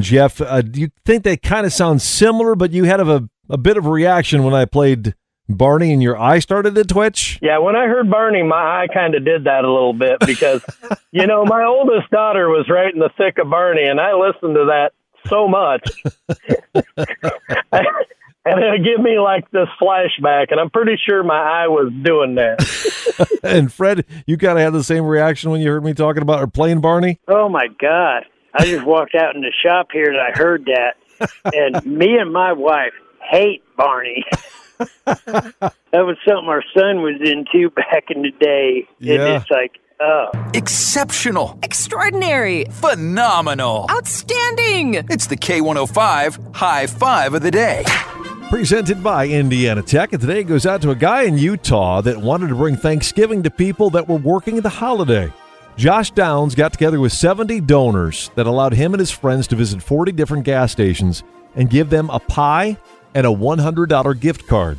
Jeff, 0.00 0.40
uh, 0.40 0.62
do 0.62 0.80
you 0.80 0.90
think 1.04 1.24
they 1.24 1.36
kind 1.36 1.66
of 1.66 1.72
sound 1.72 2.02
similar, 2.02 2.54
but 2.54 2.70
you 2.70 2.84
had 2.84 3.00
a, 3.00 3.28
a 3.48 3.58
bit 3.58 3.76
of 3.76 3.86
a 3.86 3.90
reaction 3.90 4.42
when 4.42 4.54
I 4.54 4.64
played 4.64 5.14
Barney 5.48 5.92
and 5.92 6.02
your 6.02 6.18
eye 6.18 6.38
started 6.38 6.74
to 6.74 6.84
twitch? 6.84 7.38
Yeah, 7.42 7.58
when 7.58 7.76
I 7.76 7.86
heard 7.86 8.10
Barney, 8.10 8.42
my 8.42 8.56
eye 8.56 8.86
kind 8.92 9.14
of 9.14 9.24
did 9.24 9.44
that 9.44 9.64
a 9.64 9.72
little 9.72 9.92
bit 9.92 10.18
because, 10.20 10.64
you 11.12 11.26
know, 11.26 11.44
my 11.44 11.64
oldest 11.64 12.10
daughter 12.10 12.48
was 12.48 12.68
right 12.68 12.92
in 12.92 13.00
the 13.00 13.10
thick 13.16 13.38
of 13.38 13.50
Barney, 13.50 13.84
and 13.84 14.00
I 14.00 14.12
listened 14.14 14.54
to 14.54 14.66
that 14.66 14.92
so 15.30 15.48
much. 15.48 15.88
and 18.44 18.64
it 18.74 18.84
gave 18.84 19.00
me 19.02 19.18
like 19.18 19.50
this 19.50 19.68
flashback, 19.80 20.50
and 20.50 20.60
I'm 20.60 20.70
pretty 20.70 20.98
sure 21.06 21.22
my 21.22 21.38
eye 21.38 21.68
was 21.68 21.92
doing 22.02 22.34
that. 22.34 23.38
and 23.42 23.72
Fred, 23.72 24.04
you 24.26 24.36
kind 24.36 24.58
of 24.58 24.64
had 24.64 24.72
the 24.72 24.84
same 24.84 25.04
reaction 25.04 25.50
when 25.50 25.60
you 25.60 25.70
heard 25.70 25.84
me 25.84 25.94
talking 25.94 26.22
about 26.22 26.42
or 26.42 26.46
playing 26.46 26.80
Barney? 26.80 27.20
Oh 27.28 27.48
my 27.48 27.68
God. 27.80 28.24
I 28.52 28.64
just 28.64 28.84
walked 28.84 29.14
out 29.14 29.36
in 29.36 29.42
the 29.42 29.52
shop 29.62 29.88
here 29.92 30.10
and 30.10 30.20
I 30.20 30.32
heard 30.36 30.66
that. 30.66 30.96
And 31.54 31.84
me 31.86 32.16
and 32.16 32.32
my 32.32 32.52
wife 32.52 32.94
hate 33.30 33.62
Barney. 33.76 34.24
that 35.04 35.74
was 35.92 36.16
something 36.26 36.48
our 36.48 36.64
son 36.74 37.02
was 37.02 37.20
into 37.20 37.70
back 37.70 38.04
in 38.08 38.22
the 38.22 38.32
day. 38.40 38.88
Yeah. 38.98 39.14
And 39.14 39.22
it's 39.36 39.50
like, 39.50 39.72
oh. 40.00 40.30
Exceptional. 40.54 41.58
Extraordinary. 41.62 42.64
Phenomenal. 42.70 43.86
Outstanding. 43.90 44.94
It's 44.94 45.26
the 45.26 45.36
K105 45.36 46.54
High 46.54 46.86
Five 46.86 47.34
of 47.34 47.42
the 47.42 47.50
Day. 47.50 47.84
Presented 48.48 49.02
by 49.02 49.28
Indiana 49.28 49.82
Tech. 49.82 50.12
And 50.12 50.20
today 50.20 50.42
goes 50.42 50.66
out 50.66 50.82
to 50.82 50.90
a 50.90 50.96
guy 50.96 51.22
in 51.22 51.38
Utah 51.38 52.00
that 52.00 52.16
wanted 52.16 52.48
to 52.48 52.54
bring 52.54 52.76
Thanksgiving 52.76 53.42
to 53.44 53.50
people 53.50 53.90
that 53.90 54.08
were 54.08 54.16
working 54.16 54.60
the 54.60 54.68
holiday. 54.68 55.32
Josh 55.76 56.10
Downs 56.10 56.54
got 56.54 56.72
together 56.72 57.00
with 57.00 57.12
70 57.12 57.60
donors 57.60 58.30
that 58.34 58.46
allowed 58.46 58.74
him 58.74 58.92
and 58.92 59.00
his 59.00 59.10
friends 59.10 59.46
to 59.48 59.56
visit 59.56 59.82
40 59.82 60.12
different 60.12 60.44
gas 60.44 60.72
stations 60.72 61.22
and 61.54 61.70
give 61.70 61.90
them 61.90 62.10
a 62.10 62.18
pie 62.18 62.76
and 63.14 63.26
a 63.26 63.30
$100 63.30 64.20
gift 64.20 64.46
card. 64.46 64.78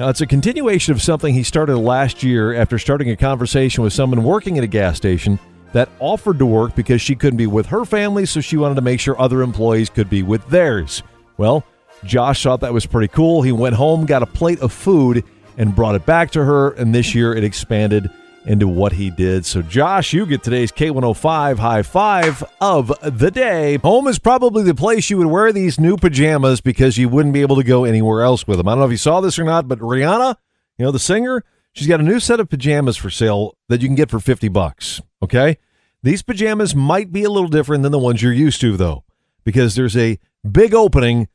Now, 0.00 0.08
it's 0.08 0.22
a 0.22 0.26
continuation 0.26 0.94
of 0.94 1.02
something 1.02 1.34
he 1.34 1.42
started 1.42 1.76
last 1.76 2.22
year 2.22 2.54
after 2.54 2.78
starting 2.78 3.10
a 3.10 3.16
conversation 3.16 3.84
with 3.84 3.92
someone 3.92 4.24
working 4.24 4.56
at 4.56 4.64
a 4.64 4.66
gas 4.66 4.96
station 4.96 5.38
that 5.74 5.90
offered 5.98 6.38
to 6.38 6.46
work 6.46 6.74
because 6.74 7.02
she 7.02 7.14
couldn't 7.14 7.36
be 7.36 7.46
with 7.46 7.66
her 7.66 7.84
family, 7.84 8.24
so 8.24 8.40
she 8.40 8.56
wanted 8.56 8.76
to 8.76 8.80
make 8.80 8.98
sure 8.98 9.20
other 9.20 9.42
employees 9.42 9.90
could 9.90 10.08
be 10.08 10.22
with 10.22 10.42
theirs. 10.48 11.02
Well, 11.36 11.66
Josh 12.02 12.42
thought 12.42 12.60
that 12.60 12.72
was 12.72 12.86
pretty 12.86 13.08
cool. 13.08 13.42
He 13.42 13.52
went 13.52 13.76
home, 13.76 14.06
got 14.06 14.22
a 14.22 14.26
plate 14.26 14.60
of 14.60 14.72
food, 14.72 15.22
and 15.58 15.76
brought 15.76 15.96
it 15.96 16.06
back 16.06 16.30
to 16.30 16.42
her, 16.46 16.70
and 16.70 16.94
this 16.94 17.14
year 17.14 17.34
it 17.34 17.44
expanded 17.44 18.10
into 18.46 18.66
what 18.66 18.92
he 18.92 19.10
did. 19.10 19.44
So, 19.44 19.62
Josh, 19.62 20.12
you 20.12 20.26
get 20.26 20.42
today's 20.42 20.72
K105 20.72 21.58
high 21.58 21.82
five 21.82 22.42
of 22.60 22.92
the 23.02 23.30
day. 23.30 23.76
Home 23.78 24.08
is 24.08 24.18
probably 24.18 24.62
the 24.62 24.74
place 24.74 25.10
you 25.10 25.18
would 25.18 25.26
wear 25.26 25.52
these 25.52 25.78
new 25.78 25.96
pajamas 25.96 26.60
because 26.60 26.98
you 26.98 27.08
wouldn't 27.08 27.34
be 27.34 27.42
able 27.42 27.56
to 27.56 27.64
go 27.64 27.84
anywhere 27.84 28.22
else 28.22 28.46
with 28.46 28.58
them. 28.58 28.68
I 28.68 28.72
don't 28.72 28.80
know 28.80 28.86
if 28.86 28.90
you 28.90 28.96
saw 28.96 29.20
this 29.20 29.38
or 29.38 29.44
not, 29.44 29.68
but 29.68 29.78
Rihanna, 29.78 30.36
you 30.78 30.84
know, 30.84 30.90
the 30.90 30.98
singer, 30.98 31.44
she's 31.72 31.86
got 31.86 32.00
a 32.00 32.04
new 32.04 32.20
set 32.20 32.40
of 32.40 32.48
pajamas 32.48 32.96
for 32.96 33.10
sale 33.10 33.56
that 33.68 33.82
you 33.82 33.88
can 33.88 33.96
get 33.96 34.10
for 34.10 34.20
50 34.20 34.48
bucks. 34.48 35.00
Okay. 35.22 35.58
These 36.02 36.22
pajamas 36.22 36.74
might 36.74 37.12
be 37.12 37.24
a 37.24 37.30
little 37.30 37.50
different 37.50 37.82
than 37.82 37.92
the 37.92 37.98
ones 37.98 38.22
you're 38.22 38.32
used 38.32 38.60
to, 38.62 38.76
though, 38.76 39.04
because 39.44 39.74
there's 39.74 39.96
a 39.96 40.18
big 40.50 40.72
opening 40.72 41.28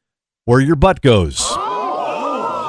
where 0.45 0.59
your 0.59 0.75
butt 0.75 1.01
goes. 1.01 1.44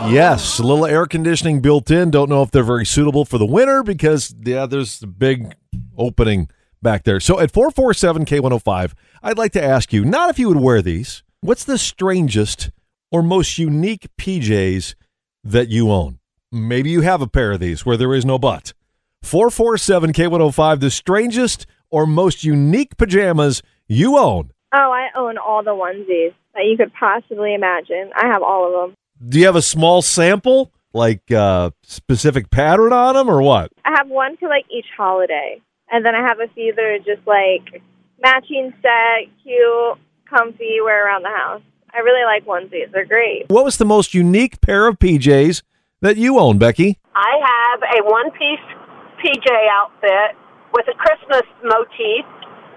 Yes, 0.05 0.59
a 0.59 0.63
little 0.63 0.87
air 0.87 1.07
conditioning 1.07 1.61
built 1.61 1.91
in. 1.91 2.11
Don't 2.11 2.29
know 2.29 2.43
if 2.43 2.51
they're 2.51 2.63
very 2.63 2.87
suitable 2.87 3.25
for 3.25 3.39
the 3.39 3.47
winter 3.47 3.83
because 3.83 4.35
yeah, 4.45 4.67
there's 4.67 5.03
a 5.03 5.07
big 5.07 5.57
opening 5.97 6.49
back 6.83 7.05
there. 7.05 7.19
So 7.19 7.41
at 7.41 7.51
447 7.51 8.25
K105, 8.25 8.93
I'd 9.23 9.39
like 9.39 9.53
to 9.53 9.63
ask 9.63 9.93
you, 9.93 10.05
not 10.05 10.31
if 10.31 10.39
you 10.39 10.49
would 10.49 10.61
wear 10.61 10.83
these, 10.83 11.23
what's 11.41 11.65
the 11.65 11.79
strangest 11.79 12.71
or 13.11 13.23
most 13.23 13.59
unique 13.59 14.07
PJs 14.21 14.95
that 15.43 15.69
you 15.69 15.91
own? 15.91 16.19
Maybe 16.53 16.91
you 16.91 17.01
have 17.01 17.23
a 17.23 17.27
pair 17.27 17.53
of 17.53 17.61
these 17.61 17.85
where 17.85 17.97
there 17.97 18.15
is 18.15 18.25
no 18.25 18.39
butt. 18.39 18.73
447 19.23 20.13
K105, 20.13 20.81
the 20.81 20.91
strangest 20.91 21.67
or 21.91 22.07
most 22.07 22.45
unique 22.45 22.97
pajamas 22.97 23.63
you 23.89 24.17
own. 24.19 24.51
Oh, 24.73 24.93
I 24.93 25.09
own 25.19 25.39
all 25.39 25.65
the 25.65 25.71
onesies 25.71 26.35
that 26.55 26.65
you 26.65 26.77
could 26.77 26.93
possibly 26.93 27.55
imagine. 27.55 28.11
I 28.15 28.27
have 28.27 28.43
all 28.43 28.67
of 28.67 28.91
them. 28.91 28.97
Do 29.25 29.39
you 29.39 29.47
have 29.47 29.57
a 29.57 29.63
small 29.63 30.03
sample, 30.03 30.73
like 30.93 31.31
uh, 31.31 31.71
specific 31.83 32.51
pattern 32.51 32.93
on 32.93 33.15
them, 33.15 33.31
or 33.31 33.41
what? 33.41 33.73
I 33.85 33.95
have 33.97 34.09
one 34.09 34.37
for 34.37 34.49
like 34.49 34.67
each 34.71 34.87
holiday, 34.97 35.61
and 35.91 36.05
then 36.05 36.15
I 36.15 36.21
have 36.21 36.39
a 36.39 36.53
few 36.53 36.75
that 36.75 36.85
are 36.85 36.99
just 36.99 37.27
like 37.27 37.83
matching 38.23 38.75
set, 38.83 39.33
cute, 39.43 39.99
comfy, 40.29 40.81
wear 40.85 41.07
around 41.07 41.23
the 41.23 41.31
house. 41.31 41.63
I 41.95 42.01
really 42.01 42.25
like 42.25 42.45
onesies. 42.45 42.93
They're 42.93 43.07
great. 43.07 43.47
What 43.49 43.65
was 43.65 43.79
the 43.79 43.87
most 43.87 44.13
unique 44.13 44.61
pair 44.61 44.87
of 44.87 44.99
PJs 44.99 45.63
that 46.03 46.19
you 46.19 46.39
own, 46.39 46.59
Becky? 46.59 46.99
I 47.15 47.41
have 47.41 47.81
a 47.83 48.05
one 48.05 48.31
piece 48.33 48.61
PJ 49.25 49.49
outfit 49.73 50.37
with 50.75 50.87
a 50.89 50.95
Christmas 50.95 51.49
motif 51.65 52.27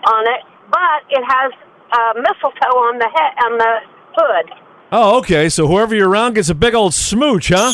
on 0.07 0.23
it, 0.23 0.41
but 0.71 1.03
it 1.09 1.23
has 1.27 1.51
uh, 1.91 2.13
mistletoe 2.15 2.79
on 2.79 2.97
the 2.97 3.09
head 3.13 3.33
on 3.43 3.57
the 3.57 3.75
hood. 4.15 4.68
Oh, 4.91 5.19
okay. 5.19 5.49
So 5.49 5.67
whoever 5.67 5.93
you're 5.93 6.09
around 6.09 6.33
gets 6.33 6.49
a 6.49 6.55
big 6.55 6.73
old 6.73 6.93
smooch, 6.93 7.49
huh? 7.49 7.71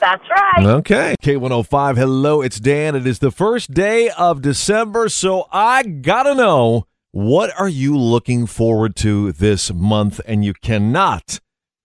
That's 0.00 0.22
right. 0.30 0.66
Okay. 0.66 1.16
K105, 1.22 1.96
hello, 1.96 2.42
it's 2.42 2.60
Dan. 2.60 2.94
It 2.94 3.06
is 3.06 3.18
the 3.18 3.30
first 3.30 3.72
day 3.72 4.10
of 4.10 4.42
December, 4.42 5.08
so 5.08 5.46
I 5.50 5.82
gotta 5.82 6.34
know 6.34 6.86
what 7.10 7.58
are 7.58 7.68
you 7.68 7.96
looking 7.96 8.46
forward 8.46 8.94
to 8.96 9.32
this 9.32 9.72
month? 9.72 10.20
And 10.26 10.44
you 10.44 10.52
cannot 10.54 11.40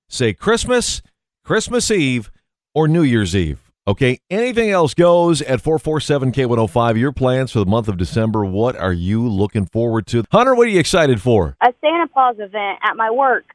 say 0.09 0.33
Christmas, 0.33 1.01
Christmas 1.43 1.89
Eve, 1.89 2.29
or 2.75 2.87
New 2.87 3.03
Year's 3.03 3.35
Eve. 3.35 3.59
Okay, 3.87 4.19
anything 4.29 4.69
else 4.69 4.93
goes 4.93 5.41
at 5.41 5.59
447 5.61 6.31
K105. 6.33 6.97
Your 6.99 7.11
plans 7.11 7.51
for 7.51 7.59
the 7.59 7.65
month 7.65 7.87
of 7.87 7.97
December. 7.97 8.45
What 8.45 8.75
are 8.77 8.93
you 8.93 9.27
looking 9.27 9.65
forward 9.65 10.07
to? 10.07 10.23
Hunter, 10.31 10.55
what 10.55 10.67
are 10.67 10.71
you 10.71 10.79
excited 10.79 11.21
for? 11.21 11.57
a 11.61 11.73
Santa 11.81 12.07
Claus 12.13 12.35
event 12.37 12.79
at 12.83 12.95
my 12.95 13.09
work. 13.11 13.45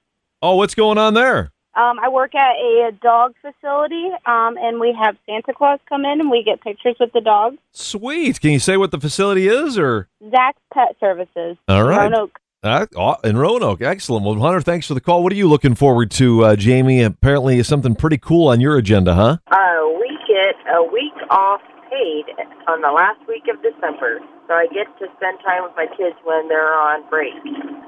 Oh, 0.40 0.54
what's 0.54 0.74
going 0.76 0.98
on 0.98 1.14
there? 1.14 1.50
Um, 1.74 1.98
I 2.00 2.08
work 2.08 2.34
at 2.34 2.54
a 2.54 2.92
dog 3.02 3.34
facility, 3.40 4.08
um, 4.26 4.56
and 4.56 4.80
we 4.80 4.96
have 5.00 5.16
Santa 5.26 5.52
Claus 5.52 5.80
come 5.88 6.04
in, 6.04 6.20
and 6.20 6.30
we 6.30 6.44
get 6.44 6.60
pictures 6.60 6.96
with 6.98 7.12
the 7.12 7.20
dogs. 7.20 7.56
Sweet. 7.72 8.40
Can 8.40 8.50
you 8.50 8.58
say 8.60 8.76
what 8.76 8.90
the 8.92 9.00
facility 9.00 9.48
is 9.48 9.78
or? 9.78 10.08
Zach's 10.30 10.60
Pet 10.72 10.96
Services. 11.00 11.56
All 11.66 11.84
right. 11.84 12.10
Roanoke. 12.10 12.38
Uh, 12.62 12.86
oh, 12.96 13.16
in 13.24 13.36
Roanoke. 13.36 13.82
Excellent. 13.82 14.24
Well, 14.24 14.36
Hunter, 14.38 14.60
thanks 14.60 14.86
for 14.86 14.94
the 14.94 15.00
call. 15.00 15.22
What 15.22 15.32
are 15.32 15.36
you 15.36 15.48
looking 15.48 15.74
forward 15.74 16.10
to, 16.12 16.44
uh, 16.44 16.56
Jamie? 16.56 17.02
Apparently, 17.02 17.60
something 17.62 17.94
pretty 17.94 18.18
cool 18.18 18.48
on 18.48 18.60
your 18.60 18.76
agenda, 18.76 19.14
huh? 19.14 19.38
Uh, 19.48 19.88
we 20.00 20.18
get 20.26 20.54
a 20.72 20.82
week 20.82 21.14
off 21.30 21.60
paid 21.90 22.24
on 22.68 22.80
the 22.80 22.90
last 22.90 23.20
week 23.28 23.44
of 23.52 23.60
December. 23.62 24.20
So 24.46 24.54
I 24.54 24.66
get 24.66 24.86
to 24.98 25.06
spend 25.16 25.38
time 25.44 25.62
with 25.62 25.72
my 25.76 25.86
kids 25.96 26.16
when 26.24 26.48
they're 26.48 26.74
on 26.74 27.08
break. 27.08 27.34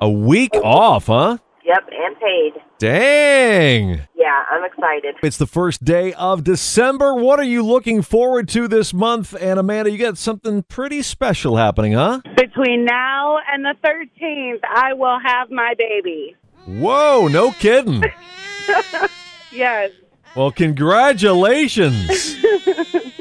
A 0.00 0.10
week 0.10 0.54
off, 0.62 1.06
huh? 1.06 1.38
Yep, 1.64 1.88
and 1.92 2.16
paid. 2.18 2.52
Dang. 2.78 4.02
Yeah, 4.16 4.44
I'm 4.50 4.64
excited. 4.64 5.16
It's 5.22 5.36
the 5.36 5.46
first 5.46 5.84
day 5.84 6.12
of 6.14 6.42
December. 6.42 7.14
What 7.14 7.38
are 7.38 7.44
you 7.44 7.62
looking 7.64 8.02
forward 8.02 8.48
to 8.50 8.66
this 8.66 8.94
month? 8.94 9.34
And 9.40 9.58
Amanda, 9.58 9.90
you 9.90 9.98
got 9.98 10.16
something 10.18 10.62
pretty 10.64 11.02
special 11.02 11.56
happening, 11.56 11.92
huh? 11.92 12.20
Between 12.36 12.84
now 12.84 13.38
and 13.52 13.64
the 13.64 13.74
13th, 13.84 14.60
I 14.74 14.94
will 14.94 15.18
have 15.20 15.50
my 15.50 15.74
baby. 15.78 16.34
Whoa, 16.66 17.28
no 17.28 17.52
kidding. 17.52 18.02
Yes. 19.52 19.90
well, 20.36 20.52
congratulations. 20.52 22.08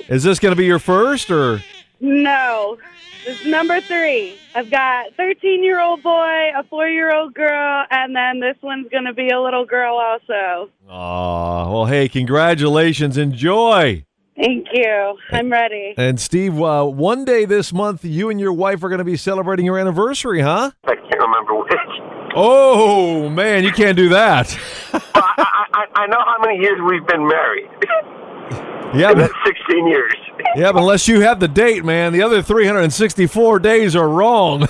Is 0.10 0.24
this 0.24 0.38
going 0.38 0.52
to 0.52 0.56
be 0.56 0.66
your 0.66 0.78
first 0.78 1.32
or? 1.32 1.64
No. 2.00 2.78
This 3.26 3.42
is 3.42 3.48
number 3.48 3.82
three. 3.82 4.38
I've 4.56 4.72
got 4.72 5.14
13 5.16 5.64
year 5.64 5.82
old 5.82 6.02
boy, 6.02 6.52
a 6.58 6.64
four 6.70 6.88
year 6.88 7.14
old 7.14 7.34
girl, 7.34 7.86
and 7.92 8.16
then 8.16 8.40
this 8.40 8.56
one's 8.62 8.88
going 8.90 9.06
to 9.06 9.14
be 9.14 9.30
a 9.30 9.42
little 9.42 9.66
girl 9.66 9.98
also. 9.98 10.70
Aw, 10.88 11.72
well, 11.72 11.86
hey, 11.86 12.08
congratulations. 12.08 13.18
Enjoy. 13.18 14.06
Thank 14.38 14.68
you. 14.72 15.18
I'm 15.32 15.52
ready. 15.52 15.94
And 15.98 16.18
Steve, 16.18 16.62
uh, 16.62 16.86
one 16.86 17.26
day 17.26 17.44
this 17.44 17.74
month, 17.74 18.06
you 18.06 18.30
and 18.30 18.40
your 18.40 18.54
wife 18.54 18.82
are 18.84 18.90
going 18.90 19.00
to 19.00 19.04
be 19.06 19.18
celebrating 19.18 19.66
your 19.66 19.78
anniversary, 19.78 20.40
huh? 20.40 20.72
I 20.86 20.96
can't 20.96 21.20
remember 21.20 21.56
which. 21.56 22.32
Oh 22.36 23.28
man, 23.28 23.64
you 23.66 23.72
can't 23.72 23.98
do 23.98 24.10
that. 24.10 24.58
I, 24.94 25.66
I, 25.74 25.86
I 25.94 26.08
know 26.08 26.20
how 26.20 26.38
many 26.40 26.60
years 26.60 26.80
we've 26.90 27.06
been 27.06 27.28
married. 27.28 27.70
Yeah, 28.94 29.14
but, 29.14 29.32
16 29.46 29.88
years. 29.88 30.14
yeah, 30.56 30.72
but 30.72 30.80
unless 30.80 31.08
you 31.08 31.22
have 31.22 31.40
the 31.40 31.48
date, 31.48 31.86
man, 31.86 32.12
the 32.12 32.24
other 32.24 32.42
364 32.42 33.60
days 33.60 33.96
are 33.96 34.10
wrong. 34.10 34.68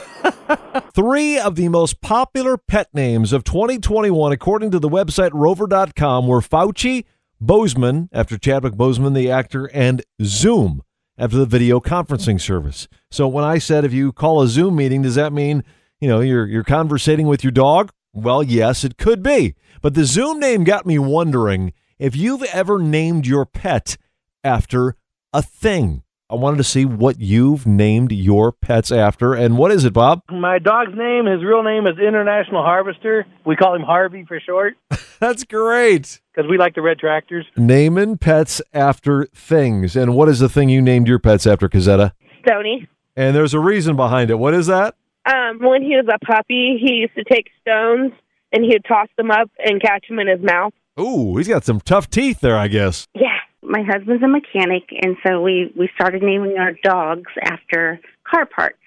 Three 0.94 1.40
of 1.40 1.56
the 1.56 1.70
most 1.70 2.02
popular 2.02 2.58
pet 2.58 2.90
names 2.94 3.32
of 3.32 3.46
2021, 3.46 4.32
according 4.34 4.72
to 4.72 4.80
the 4.80 4.90
website 4.90 5.32
Rover.com, 5.34 6.28
were 6.28 6.42
Fauci, 6.42 7.06
Boseman, 7.42 8.10
after 8.12 8.38
Chadwick 8.38 8.74
Boseman, 8.74 9.16
the 9.16 9.32
actor, 9.32 9.68
and 9.74 10.04
Zoom, 10.22 10.84
after 11.18 11.38
the 11.38 11.46
video 11.46 11.80
conferencing 11.80 12.42
service. 12.42 12.90
So 13.10 13.26
when 13.28 13.46
I 13.46 13.58
said 13.58 13.86
if 13.86 13.94
you 13.94 14.12
call 14.12 14.42
a 14.42 14.50
Zoom 14.50 14.76
meeting, 14.76 15.02
does 15.04 15.16
that 15.16 15.32
mean 15.32 15.64
you 16.02 16.10
know 16.10 16.20
you're 16.20 16.46
you're 16.46 16.64
conversating 16.66 17.28
with 17.28 17.44
your 17.44 17.52
dog? 17.52 17.92
Well, 18.12 18.44
yes, 18.44 18.84
it 18.84 18.98
could 18.98 19.24
be. 19.24 19.56
But 19.82 19.94
the 19.94 20.04
Zoom 20.04 20.40
name 20.42 20.66
got 20.66 20.86
me 20.86 21.00
wondering 21.00 21.72
if 22.00 22.16
you've 22.16 22.44
ever 22.44 22.80
named 22.80 23.26
your 23.26 23.46
pet 23.46 23.96
after 24.44 24.96
a 25.34 25.42
thing. 25.42 26.04
I 26.32 26.36
wanted 26.36 26.58
to 26.58 26.64
see 26.64 26.86
what 26.86 27.20
you've 27.20 27.66
named 27.66 28.12
your 28.12 28.52
pets 28.52 28.92
after. 28.92 29.34
And 29.34 29.58
what 29.58 29.72
is 29.72 29.84
it, 29.84 29.94
Bob? 29.94 30.22
My 30.30 30.60
dog's 30.60 30.96
name, 30.96 31.26
his 31.26 31.44
real 31.44 31.64
name 31.64 31.88
is 31.88 31.98
International 31.98 32.62
Harvester. 32.62 33.26
We 33.48 33.56
call 33.56 33.74
him 33.76 33.82
Harvey 33.82 34.26
for 34.28 34.40
short 34.40 34.76
That's 35.20 35.44
great. 35.44 36.22
because 36.34 36.48
we 36.48 36.60
like 36.60 36.76
the 36.76 36.84
red 36.84 37.00
tractors. 37.00 37.48
Naming 37.58 38.20
pets 38.20 38.62
after 38.76 39.26
things. 39.34 39.96
And 39.96 40.14
what 40.14 40.30
is 40.30 40.38
the 40.40 40.50
thing 40.50 40.70
you 40.70 40.84
named 40.84 41.08
your 41.08 41.18
pets 41.20 41.48
after, 41.48 41.68
Cazetta? 41.68 42.12
Stony. 42.48 42.88
And 43.16 43.36
there's 43.36 43.56
a 43.56 43.60
reason 43.60 43.96
behind 43.96 44.30
it. 44.30 44.36
What 44.38 44.54
is 44.54 44.68
that? 44.68 44.96
Um, 45.26 45.58
when 45.60 45.82
he 45.82 45.96
was 45.96 46.06
a 46.14 46.24
puppy, 46.24 46.78
he 46.80 46.94
used 46.94 47.16
to 47.16 47.24
take 47.24 47.48
stones 47.62 48.14
and 48.54 48.64
he 48.64 48.70
would 48.70 48.86
toss 48.88 49.08
them 49.18 49.32
up 49.32 49.50
and 49.58 49.82
catch 49.82 50.08
them 50.08 50.20
in 50.20 50.28
his 50.28 50.42
mouth. 50.42 50.74
Ooh, 51.00 51.38
he's 51.38 51.48
got 51.48 51.66
some 51.66 51.80
tough 51.80 52.10
teeth 52.10 52.40
there, 52.42 52.58
I 52.58 52.68
guess. 52.68 53.08
Yeah, 53.16 53.29
my 53.70 53.84
husband's 53.84 54.24
a 54.24 54.28
mechanic, 54.28 54.84
and 55.02 55.16
so 55.26 55.42
we 55.42 55.72
we 55.78 55.90
started 55.96 56.22
naming 56.24 56.58
our 56.58 56.74
dogs 56.84 57.32
after 57.44 58.00
car 58.30 58.46
parts. 58.46 58.78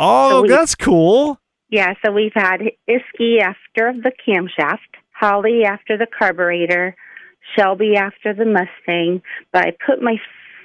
Oh, 0.00 0.30
So 0.30 0.42
we- 0.42 0.48
that's 0.48 0.74
cool. 0.74 1.38
Yeah, 1.70 1.94
so 2.04 2.12
we've 2.12 2.32
had 2.34 2.60
Isky 2.88 3.40
after 3.40 3.94
the 3.94 4.12
camshaft, 4.26 4.78
Holley 5.12 5.64
after 5.64 5.96
the 5.96 6.06
carburetor, 6.06 6.94
Shelby 7.56 7.96
after 7.96 8.34
the 8.34 8.44
Mustang, 8.44 9.22
but 9.52 9.64
I 9.66 9.72
put 9.86 10.02
my 10.02 10.16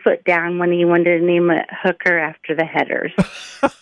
foot 0.04 0.24
down 0.26 0.60
when 0.60 0.72
he 0.72 0.84
wanted 0.84 1.20
to 1.20 1.26
name 1.26 1.50
it 1.50 1.66
Hooker 1.84 2.18
after 2.20 2.56
the 2.56 2.66
headers. 2.66 3.12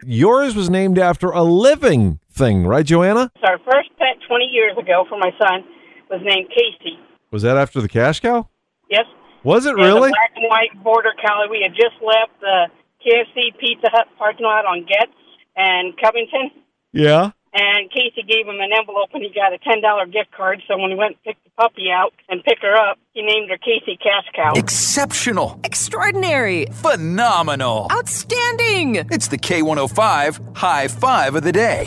Yours 0.06 0.54
was 0.54 0.70
named 0.70 0.98
after 0.98 1.30
a 1.30 1.42
living 1.42 2.18
thing, 2.30 2.66
right, 2.66 2.86
Joanna? 2.86 3.30
So 3.40 3.46
our 3.48 3.58
first 3.58 3.90
pet 3.98 4.16
20 4.28 4.44
years 4.46 4.72
ago 4.78 5.04
for 5.08 5.18
my 5.18 5.30
son 5.38 5.64
was 6.08 6.20
named 6.24 6.48
Casey. 6.50 6.98
Was 7.32 7.42
that 7.42 7.56
after 7.56 7.80
the 7.80 7.88
cash 7.88 8.20
cow? 8.20 8.48
Yes. 8.88 9.06
Was 9.42 9.66
it 9.66 9.74
really? 9.74 10.08
A 10.08 10.12
black 10.12 10.32
and 10.36 10.48
white 10.48 10.84
border 10.84 11.12
collie. 11.20 11.48
We 11.50 11.62
had 11.62 11.72
just 11.72 11.96
left 12.02 12.38
the 12.40 12.66
KFC 13.04 13.58
Pizza 13.58 13.88
Hut 13.90 14.06
parking 14.18 14.44
lot 14.44 14.66
on 14.66 14.86
Getz 14.86 15.12
and 15.56 15.94
Covington. 15.98 16.50
Yeah. 16.92 17.30
And 17.52 17.90
Casey 17.90 18.22
gave 18.22 18.46
him 18.46 18.60
an 18.60 18.70
envelope 18.76 19.10
and 19.12 19.24
he 19.24 19.30
got 19.34 19.52
a 19.52 19.58
$10 19.58 20.12
gift 20.12 20.30
card. 20.36 20.62
So 20.68 20.78
when 20.78 20.90
he 20.90 20.96
went 20.96 21.16
and 21.16 21.22
picked 21.24 21.42
the 21.42 21.50
puppy 21.58 21.90
out 21.90 22.12
and 22.28 22.44
picked 22.44 22.62
her 22.62 22.76
up, 22.76 22.98
he 23.12 23.22
named 23.22 23.50
her 23.50 23.58
Casey 23.58 23.96
Cash 23.96 24.26
Cow. 24.36 24.52
Exceptional. 24.54 25.58
Extraordinary. 25.64 26.66
Phenomenal. 26.66 27.88
Outstanding. 27.90 28.96
It's 29.10 29.28
the 29.28 29.38
K105 29.38 30.56
High 30.56 30.86
Five 30.86 31.34
of 31.34 31.42
the 31.42 31.50
Day. 31.50 31.86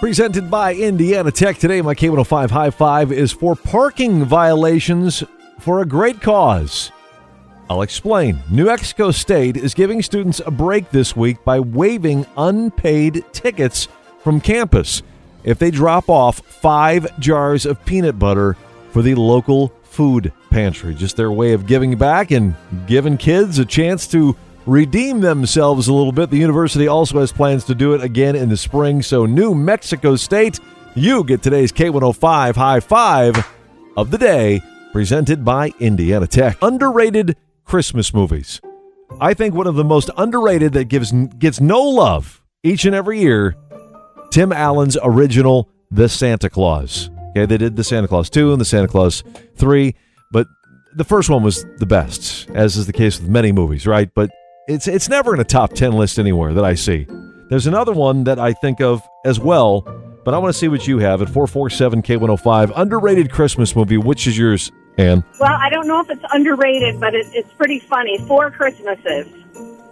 Presented 0.00 0.50
by 0.50 0.74
Indiana 0.74 1.30
Tech. 1.30 1.58
Today, 1.58 1.80
my 1.80 1.94
K105 1.94 2.50
High 2.50 2.70
Five 2.70 3.10
is 3.10 3.32
for 3.32 3.54
parking 3.54 4.24
violations 4.24 5.24
for 5.60 5.80
a 5.80 5.86
great 5.86 6.20
cause. 6.20 6.90
I'll 7.68 7.82
explain. 7.82 8.40
New 8.50 8.66
Mexico 8.66 9.12
State 9.12 9.56
is 9.56 9.74
giving 9.74 10.02
students 10.02 10.40
a 10.44 10.50
break 10.50 10.90
this 10.90 11.14
week 11.14 11.44
by 11.44 11.60
waiving 11.60 12.26
unpaid 12.36 13.24
tickets 13.32 13.86
from 14.24 14.40
campus 14.40 15.02
if 15.44 15.58
they 15.58 15.70
drop 15.70 16.08
off 16.08 16.40
five 16.40 17.06
jars 17.20 17.66
of 17.66 17.84
peanut 17.84 18.18
butter 18.18 18.56
for 18.90 19.02
the 19.02 19.14
local 19.14 19.72
food 19.84 20.32
pantry. 20.50 20.94
Just 20.94 21.16
their 21.16 21.30
way 21.30 21.52
of 21.52 21.66
giving 21.66 21.96
back 21.96 22.30
and 22.30 22.56
giving 22.86 23.16
kids 23.16 23.58
a 23.58 23.64
chance 23.64 24.06
to 24.08 24.36
redeem 24.66 25.20
themselves 25.20 25.88
a 25.88 25.92
little 25.92 26.12
bit. 26.12 26.30
The 26.30 26.38
university 26.38 26.88
also 26.88 27.20
has 27.20 27.32
plans 27.32 27.64
to 27.64 27.74
do 27.74 27.94
it 27.94 28.02
again 28.02 28.36
in 28.36 28.48
the 28.48 28.56
spring. 28.56 29.02
So, 29.02 29.26
New 29.26 29.54
Mexico 29.54 30.16
State, 30.16 30.58
you 30.94 31.24
get 31.24 31.42
today's 31.42 31.72
K105 31.72 32.56
high 32.56 32.80
five 32.80 33.46
of 33.96 34.10
the 34.10 34.18
day, 34.18 34.60
presented 34.92 35.44
by 35.44 35.72
Indiana 35.80 36.26
Tech. 36.26 36.58
Underrated 36.62 37.36
Christmas 37.64 38.12
movies. 38.12 38.60
I 39.20 39.34
think 39.34 39.54
one 39.54 39.66
of 39.66 39.74
the 39.74 39.84
most 39.84 40.10
underrated 40.16 40.72
that 40.74 40.84
gives 40.84 41.12
gets 41.38 41.60
no 41.60 41.80
love 41.82 42.42
each 42.62 42.84
and 42.84 42.94
every 42.94 43.20
year. 43.20 43.56
Tim 44.30 44.52
Allen's 44.52 44.96
original 45.02 45.68
The 45.90 46.08
Santa 46.08 46.48
Claus. 46.48 47.10
Okay, 47.30 47.46
they 47.46 47.58
did 47.58 47.76
the 47.76 47.84
Santa 47.84 48.08
Claus 48.08 48.30
2 48.30 48.52
and 48.52 48.60
the 48.60 48.64
Santa 48.64 48.88
Claus 48.88 49.22
3, 49.56 49.94
but 50.32 50.46
the 50.96 51.04
first 51.04 51.30
one 51.30 51.42
was 51.42 51.64
the 51.78 51.86
best, 51.86 52.50
as 52.50 52.76
is 52.76 52.86
the 52.86 52.92
case 52.92 53.20
with 53.20 53.28
many 53.28 53.52
movies, 53.52 53.86
right? 53.86 54.10
But 54.14 54.30
it's 54.68 54.88
it's 54.88 55.08
never 55.08 55.34
in 55.34 55.40
a 55.40 55.44
top 55.44 55.72
10 55.72 55.92
list 55.92 56.18
anywhere 56.18 56.52
that 56.54 56.64
I 56.64 56.74
see. 56.74 57.06
There's 57.48 57.66
another 57.66 57.92
one 57.92 58.24
that 58.24 58.38
I 58.38 58.52
think 58.52 58.80
of 58.80 59.02
as 59.24 59.40
well, 59.40 59.82
but 60.24 60.34
I 60.34 60.38
want 60.38 60.52
to 60.52 60.58
see 60.58 60.68
what 60.68 60.86
you 60.86 60.98
have 60.98 61.22
at 61.22 61.28
447 61.28 62.02
K105. 62.02 62.72
Underrated 62.76 63.30
Christmas 63.32 63.74
movie. 63.74 63.96
Which 63.96 64.26
is 64.26 64.38
yours, 64.38 64.70
Ann? 65.00 65.24
Well, 65.40 65.56
I 65.60 65.68
don't 65.70 65.88
know 65.88 66.00
if 66.00 66.10
it's 66.10 66.24
underrated, 66.32 67.00
but 67.00 67.14
it, 67.14 67.26
it's 67.32 67.52
pretty 67.54 67.78
funny. 67.80 68.18
Four 68.26 68.50
Christmases. 68.50 69.26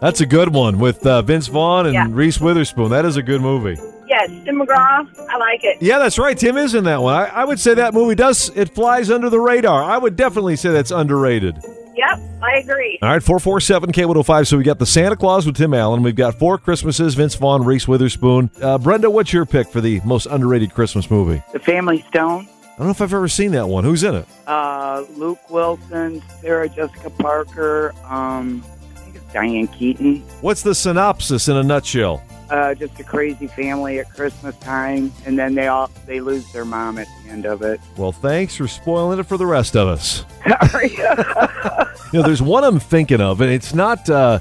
That's 0.01 0.21
a 0.21 0.27
good 0.27 0.55
one 0.55 0.79
with 0.79 1.05
uh, 1.07 1.23
Vince 1.23 1.49
Vaughn 1.49 1.87
and 1.87 1.95
Yeah. 1.95 2.07
Reese 2.09 2.41
Witherspoon. 2.41 2.91
That 2.91 3.05
is 3.05 3.17
a 3.17 3.23
good 3.23 3.41
movie. 3.41 3.81
Yes, 4.07 4.31
Tim 4.45 4.61
McGraw. 4.61 5.07
I 5.29 5.37
like 5.39 5.65
it. 5.65 5.83
Yeah, 5.83 5.99
that's 5.99 6.19
right. 6.19 6.39
Tim 6.39 6.57
is 6.57 6.75
in 6.75 6.85
that 6.85 7.03
one. 7.03 7.15
I, 7.15 7.27
I 7.27 7.45
would 7.45 7.59
say 7.59 7.75
that 7.75 7.93
movie 7.95 8.15
does 8.15 8.51
it 8.57 8.75
flies 8.75 9.11
under 9.11 9.29
the 9.29 9.41
radar. 9.41 9.83
I 9.83 9.99
would 9.99 10.15
definitely 10.17 10.57
say 10.57 10.71
that's 10.71 10.91
underrated. 10.93 11.59
Yep, 11.97 12.21
I 12.41 12.59
agree. 12.59 12.99
All 13.03 13.09
right, 13.09 13.23
447 13.23 13.91
K105. 13.93 14.47
So 14.47 14.57
we 14.57 14.63
got 14.63 14.79
the 14.79 14.87
Santa 14.87 15.17
Claus 15.17 15.45
with 15.47 15.57
Tim 15.57 15.75
Allen. 15.75 16.03
We've 16.05 16.15
got 16.15 16.39
Four 16.39 16.57
Christmases, 16.59 17.15
Vince 17.17 17.35
Vaughn, 17.35 17.65
Reese 17.65 17.89
Witherspoon. 17.89 18.51
Uh, 18.63 18.79
Brenda, 18.79 19.11
what's 19.11 19.33
your 19.33 19.45
pick 19.45 19.69
for 19.69 19.81
the 19.81 20.01
most 20.05 20.27
underrated 20.27 20.73
Christmas 20.73 21.11
movie? 21.11 21.43
The 21.53 21.59
Family 21.59 22.05
Stone. 22.09 22.49
I 22.79 22.83
don't 22.83 22.87
know 22.87 22.93
if 22.93 23.01
I've 23.01 23.13
ever 23.13 23.27
seen 23.27 23.51
that 23.53 23.69
one. 23.69 23.83
Who's 23.83 24.05
in 24.05 24.15
it? 24.15 24.25
Uh, 24.47 25.05
Luke 25.17 25.51
Wilson, 25.51 26.23
Sarah 26.41 26.69
Jessica 26.69 27.11
Parker. 27.11 27.93
Um, 28.05 28.65
I 28.95 28.99
think 29.01 29.17
it's 29.17 29.33
Diane 29.33 29.67
Keaton. 29.67 30.21
What's 30.43 30.63
the 30.63 30.77
synopsis 30.77 31.49
in 31.49 31.57
a 31.57 31.65
nutshell? 31.65 32.23
Uh, 32.51 32.75
just 32.75 32.99
a 33.01 33.03
crazy 33.03 33.49
family 33.49 33.99
at 33.99 34.09
Christmas 34.15 34.57
time, 34.59 35.13
and 35.27 35.37
then 35.37 35.57
they 35.57 35.67
all 35.67 35.91
they 36.07 36.21
lose 36.21 36.51
their 36.53 36.65
mom 36.65 36.99
at 36.99 37.09
the 37.25 37.31
end 37.31 37.47
of 37.47 37.63
it. 37.63 37.81
Well, 37.97 38.13
thanks 38.13 38.55
for 38.55 38.69
spoiling 38.69 39.19
it 39.19 39.25
for 39.25 39.37
the 39.37 39.45
rest 39.45 39.77
of 39.77 39.89
us. 39.89 40.25
You 42.11 42.21
know, 42.21 42.27
there's 42.27 42.41
one 42.41 42.65
I'm 42.65 42.79
thinking 42.81 43.21
of, 43.21 43.43
and 43.43 43.53
it's 43.53 43.75
not 43.75 44.09
uh, 44.09 44.39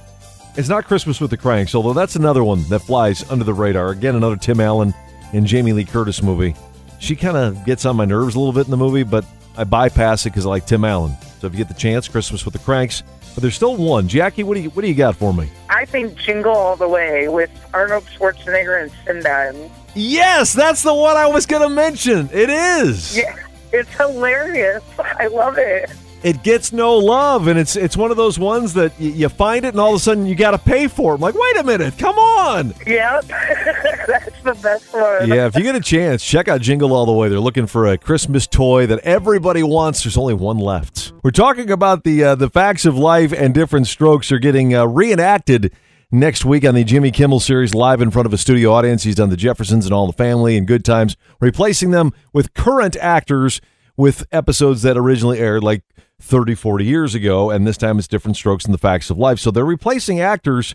it's 0.56 0.70
not 0.70 0.86
Christmas 0.86 1.20
with 1.20 1.32
the 1.32 1.38
Cranks, 1.38 1.76
although 1.76 1.92
that's 1.92 2.16
another 2.16 2.42
one 2.44 2.64
that 2.70 2.80
flies 2.80 3.30
under 3.30 3.44
the 3.44 3.54
radar. 3.54 3.90
Again, 3.90 4.16
another 4.16 4.38
Tim 4.38 4.62
Allen 4.62 4.94
and 5.34 5.46
Jamie 5.46 5.74
Lee 5.74 5.84
Curtis 5.84 6.24
movie. 6.24 6.56
She 7.00 7.16
kind 7.16 7.38
of 7.38 7.66
gets 7.66 7.86
on 7.86 7.96
my 7.96 8.06
nerves 8.06 8.36
a 8.36 8.40
little 8.40 8.54
bit 8.54 8.66
in 8.66 8.72
the 8.72 8.78
movie, 8.78 9.04
but 9.04 9.26
I 9.56 9.64
bypass 9.64 10.26
it 10.26 10.30
because 10.32 10.46
I 10.46 10.50
like 10.50 10.66
Tim 10.66 10.84
Allen. 10.84 11.14
So 11.40 11.48
if 11.48 11.54
you 11.54 11.58
get 11.58 11.68
the 11.68 11.74
chance, 11.74 12.08
Christmas 12.08 12.46
with 12.46 12.54
the 12.54 12.60
Cranks. 12.60 13.04
But 13.36 13.44
there's 13.44 13.56
still 13.56 13.76
one. 13.76 14.08
Jackie, 14.08 14.42
what 14.42 14.56
do 14.56 14.62
you 14.62 14.70
what 14.72 14.82
do 14.82 14.88
you 14.88 14.96
got 14.96 15.16
for 15.16 15.32
me? 15.32 15.48
I 15.70 15.86
think 15.86 16.18
Jingle 16.18 16.54
All 16.54 16.76
the 16.76 16.88
Way 16.88 17.28
with 17.28 17.52
Arnold 17.72 18.06
Schwarzenegger 18.06 18.82
and 18.82 18.92
Sinbad. 19.06 19.70
Yes, 19.94 20.54
that's 20.54 20.82
the 20.82 20.94
one 20.94 21.16
I 21.16 21.28
was 21.28 21.46
going 21.46 21.62
to 21.62 21.70
mention. 21.70 22.30
It 22.34 22.50
is. 22.50 23.16
Yeah, 23.16 23.36
it's 23.72 23.94
hilarious. 23.94 24.84
I 25.00 25.28
love 25.28 25.60
it. 25.60 25.92
It 26.24 26.42
gets 26.44 26.74
no 26.74 26.98
love, 26.98 27.48
and 27.48 27.60
it's 27.60 27.76
it's 27.76 27.96
one 27.96 28.10
of 28.12 28.18
those 28.18 28.40
ones 28.40 28.74
that 28.74 28.92
y- 29.00 29.06
you 29.08 29.30
find 29.30 29.64
it, 29.66 29.70
and 29.70 29.80
all 29.80 29.92
of 29.92 29.96
a 29.98 30.00
sudden 30.00 30.26
you 30.26 30.36
got 30.36 30.52
to 30.52 30.58
pay 30.58 30.88
for 30.88 31.12
it. 31.14 31.16
I'm 31.16 31.22
like, 31.22 31.36
wait 31.36 31.58
a 31.58 31.64
minute, 31.64 31.98
come 31.98 32.18
on. 32.18 32.74
Yep, 32.86 33.26
that's 34.08 34.42
the 34.42 34.58
best 34.62 34.94
one. 34.94 35.30
Yeah, 35.30 35.46
if 35.46 35.56
you 35.56 35.64
get 35.64 35.76
a 35.76 35.80
chance, 35.80 36.24
check 36.24 36.48
out 36.48 36.62
Jingle 36.62 36.92
All 36.94 37.06
the 37.06 37.14
Way. 37.14 37.30
They're 37.30 37.40
looking 37.40 37.68
for 37.68 37.86
a 37.88 37.98
Christmas 37.98 38.48
toy 38.48 38.88
that 38.88 39.00
everybody 39.00 39.62
wants. 39.64 40.04
There's 40.04 40.18
only 40.18 40.34
one 40.34 40.58
left. 40.58 41.14
We're 41.24 41.32
talking 41.32 41.70
about 41.70 42.04
the 42.04 42.24
uh, 42.24 42.36
the 42.36 42.50
facts 42.50 42.86
of 42.86 42.98
life 42.98 43.32
and 43.32 43.54
different 43.54 43.88
strokes 43.88 44.32
are 44.32 44.40
getting 44.40 44.74
uh, 44.74 44.86
reenacted 44.86 45.72
next 46.12 46.46
week 46.46 46.66
on 46.66 46.74
the 46.74 46.84
Jimmy 46.84 47.12
Kimmel 47.12 47.40
series, 47.40 47.76
live 47.76 48.02
in 48.02 48.10
front 48.12 48.26
of 48.26 48.34
a 48.34 48.38
studio 48.38 48.74
audience. 48.74 49.04
He's 49.04 49.16
done 49.16 49.30
the 49.30 49.38
Jeffersons 49.38 49.86
and 49.86 49.94
All 49.94 50.08
the 50.08 50.14
Family 50.14 50.58
and 50.58 50.66
Good 50.66 50.84
Times, 50.84 51.16
replacing 51.40 51.92
them 51.92 52.12
with 52.34 52.54
current 52.54 52.96
actors 52.98 53.62
with 53.96 54.26
episodes 54.32 54.84
that 54.84 54.98
originally 54.98 55.40
aired 55.40 55.64
like 55.64 55.84
30, 56.22 56.56
40 56.56 56.86
years 56.86 57.16
ago, 57.16 57.50
and 57.50 57.68
this 57.68 57.78
time 57.78 58.00
it's 58.00 58.08
different 58.08 58.38
strokes 58.38 58.66
in 58.66 58.72
the 58.72 58.78
facts 58.78 59.10
of 59.10 59.18
life. 59.18 59.40
So 59.40 59.52
they're 59.52 59.66
replacing 59.66 60.20
actors 60.20 60.74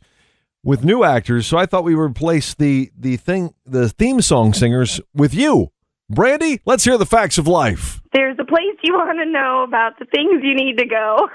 with 0.64 0.85
new 0.85 1.05
actors. 1.05 1.46
So 1.46 1.59
I 1.59 1.66
thought 1.66 1.85
we 1.85 1.94
would 1.94 2.02
replace 2.02 2.55
the 2.55 2.90
the 2.96 3.16
thing 3.16 3.55
the 3.66 3.88
theme 3.88 4.20
song 4.20 4.55
singers 4.55 5.00
with 5.14 5.35
you. 5.35 5.72
Brandy, 6.09 6.61
let's 6.66 6.85
hear 6.85 6.98
the 6.98 7.07
facts 7.07 7.38
of 7.38 7.46
life. 7.46 8.00
There's 8.12 8.37
a 8.38 8.44
place 8.44 8.76
you 8.83 8.92
want 8.92 9.18
to 9.18 9.24
know 9.24 9.62
about 9.62 9.98
the 9.98 10.05
things 10.05 10.42
you 10.42 10.55
need 10.55 10.76
to 10.76 10.85
go. 10.85 11.28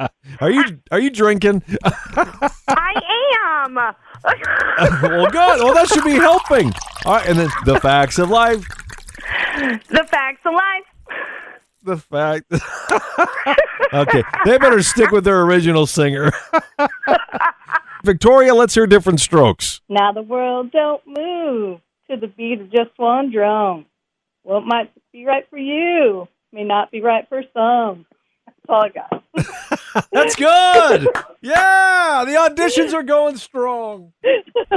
Are 0.40 0.50
you 0.50 0.64
are 0.90 0.98
you 0.98 1.10
drinking? 1.10 1.62
I 1.84 2.94
am. 3.56 3.74
well, 5.02 5.26
good. 5.30 5.62
Well, 5.62 5.74
that 5.74 5.88
should 5.88 6.04
be 6.04 6.12
helping. 6.12 6.72
All 7.04 7.14
right, 7.14 7.28
and 7.28 7.38
then 7.38 7.48
the 7.64 7.80
facts 7.80 8.18
of 8.18 8.30
life. 8.30 8.64
the 9.56 10.06
facts 10.10 10.40
of 10.44 10.54
life. 10.54 10.84
The 11.84 11.96
fact. 11.96 12.52
okay, 13.92 14.22
they 14.44 14.58
better 14.58 14.82
stick 14.82 15.10
with 15.10 15.24
their 15.24 15.42
original 15.42 15.86
singer. 15.86 16.32
Victoria, 18.04 18.54
let's 18.54 18.74
hear 18.74 18.86
different 18.86 19.20
strokes. 19.20 19.80
Now 19.88 20.12
the 20.12 20.22
world 20.22 20.72
don't 20.72 21.02
move 21.06 21.80
to 22.10 22.16
the 22.16 22.26
beat 22.26 22.60
of 22.60 22.70
just 22.70 22.90
one 22.96 23.30
drum. 23.30 23.86
What 24.42 24.64
might 24.64 24.90
be 25.12 25.24
right 25.24 25.48
for 25.48 25.58
you 25.58 26.28
may 26.52 26.64
not 26.64 26.90
be 26.90 27.00
right 27.00 27.28
for 27.28 27.42
some. 27.54 28.06
That's 28.46 28.58
all 28.68 28.84
I 28.84 28.88
got. 28.88 29.24
That's 30.12 30.36
good. 30.36 31.08
Yeah, 31.40 32.24
the 32.26 32.32
auditions 32.32 32.92
are 32.92 33.02
going 33.02 33.36
strong. 33.36 34.12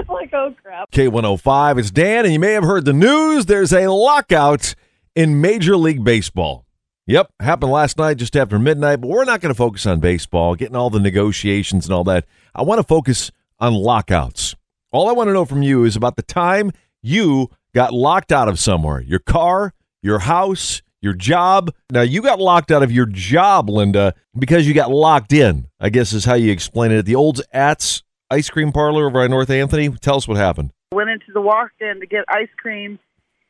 like, 0.09 0.33
oh 0.33 0.53
crap. 0.61 0.91
K105, 0.91 1.79
it's 1.79 1.91
Dan, 1.91 2.25
and 2.25 2.33
you 2.33 2.39
may 2.39 2.53
have 2.53 2.63
heard 2.63 2.85
the 2.85 2.93
news. 2.93 3.45
There's 3.45 3.73
a 3.73 3.87
lockout 3.87 4.75
in 5.15 5.41
Major 5.41 5.77
League 5.77 6.03
Baseball. 6.03 6.64
Yep, 7.07 7.33
happened 7.39 7.71
last 7.71 7.99
night 7.99 8.17
just 8.17 8.35
after 8.35 8.57
midnight, 8.57 8.99
but 8.99 9.09
we're 9.09 9.25
not 9.25 9.39
going 9.39 9.53
to 9.53 9.57
focus 9.57 9.85
on 9.85 9.99
baseball, 9.99 10.55
getting 10.55 10.75
all 10.75 10.89
the 10.89 10.99
negotiations 10.99 11.85
and 11.85 11.93
all 11.93 12.03
that. 12.05 12.25
I 12.55 12.63
want 12.63 12.79
to 12.79 12.83
focus 12.83 13.31
on 13.59 13.75
lockouts. 13.75 14.55
All 14.91 15.07
I 15.07 15.11
want 15.11 15.27
to 15.27 15.33
know 15.33 15.45
from 15.45 15.61
you 15.61 15.83
is 15.83 15.95
about 15.95 16.15
the 16.15 16.23
time 16.23 16.71
you 17.03 17.51
got 17.75 17.93
locked 17.93 18.31
out 18.31 18.47
of 18.47 18.57
somewhere 18.57 19.01
your 19.01 19.19
car, 19.19 19.73
your 20.01 20.17
house, 20.17 20.81
your 20.99 21.13
job. 21.13 21.71
Now, 21.91 22.01
you 22.01 22.23
got 22.23 22.39
locked 22.39 22.71
out 22.71 22.81
of 22.81 22.91
your 22.91 23.05
job, 23.05 23.69
Linda, 23.69 24.15
because 24.35 24.67
you 24.67 24.73
got 24.73 24.89
locked 24.89 25.31
in, 25.31 25.67
I 25.79 25.89
guess 25.89 26.11
is 26.11 26.25
how 26.25 26.33
you 26.33 26.51
explain 26.51 26.91
it. 26.91 26.97
At 26.97 27.05
the 27.05 27.13
old 27.13 27.39
Ats 27.53 28.01
ice 28.31 28.49
cream 28.49 28.71
parlor 28.71 29.05
over 29.05 29.21
at 29.21 29.29
North 29.29 29.51
Anthony, 29.51 29.89
tell 29.89 30.15
us 30.15 30.27
what 30.27 30.37
happened. 30.37 30.71
went 30.91 31.11
into 31.11 31.31
the 31.31 31.41
walk-in 31.41 31.99
to 31.99 32.07
get 32.07 32.25
ice 32.29 32.49
cream, 32.57 32.97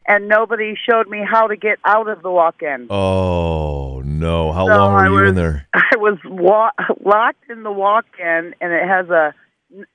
and 0.07 0.27
nobody 0.27 0.75
showed 0.89 1.07
me 1.07 1.21
how 1.29 1.47
to 1.47 1.55
get 1.55 1.79
out 1.85 2.07
of 2.07 2.21
the 2.21 2.31
walk-in. 2.31 2.87
Oh 2.89 4.01
no! 4.05 4.51
How 4.51 4.65
So 4.67 4.73
long 4.75 4.93
were 4.93 4.99
I 4.99 5.05
you 5.07 5.11
was, 5.13 5.29
in 5.29 5.35
there? 5.35 5.67
I 5.73 5.95
was 5.97 6.17
wa- 6.25 6.71
locked 7.03 7.49
in 7.49 7.63
the 7.63 7.71
walk-in, 7.71 8.53
and 8.61 8.71
it 8.73 8.87
has 8.87 9.09
a, 9.09 9.33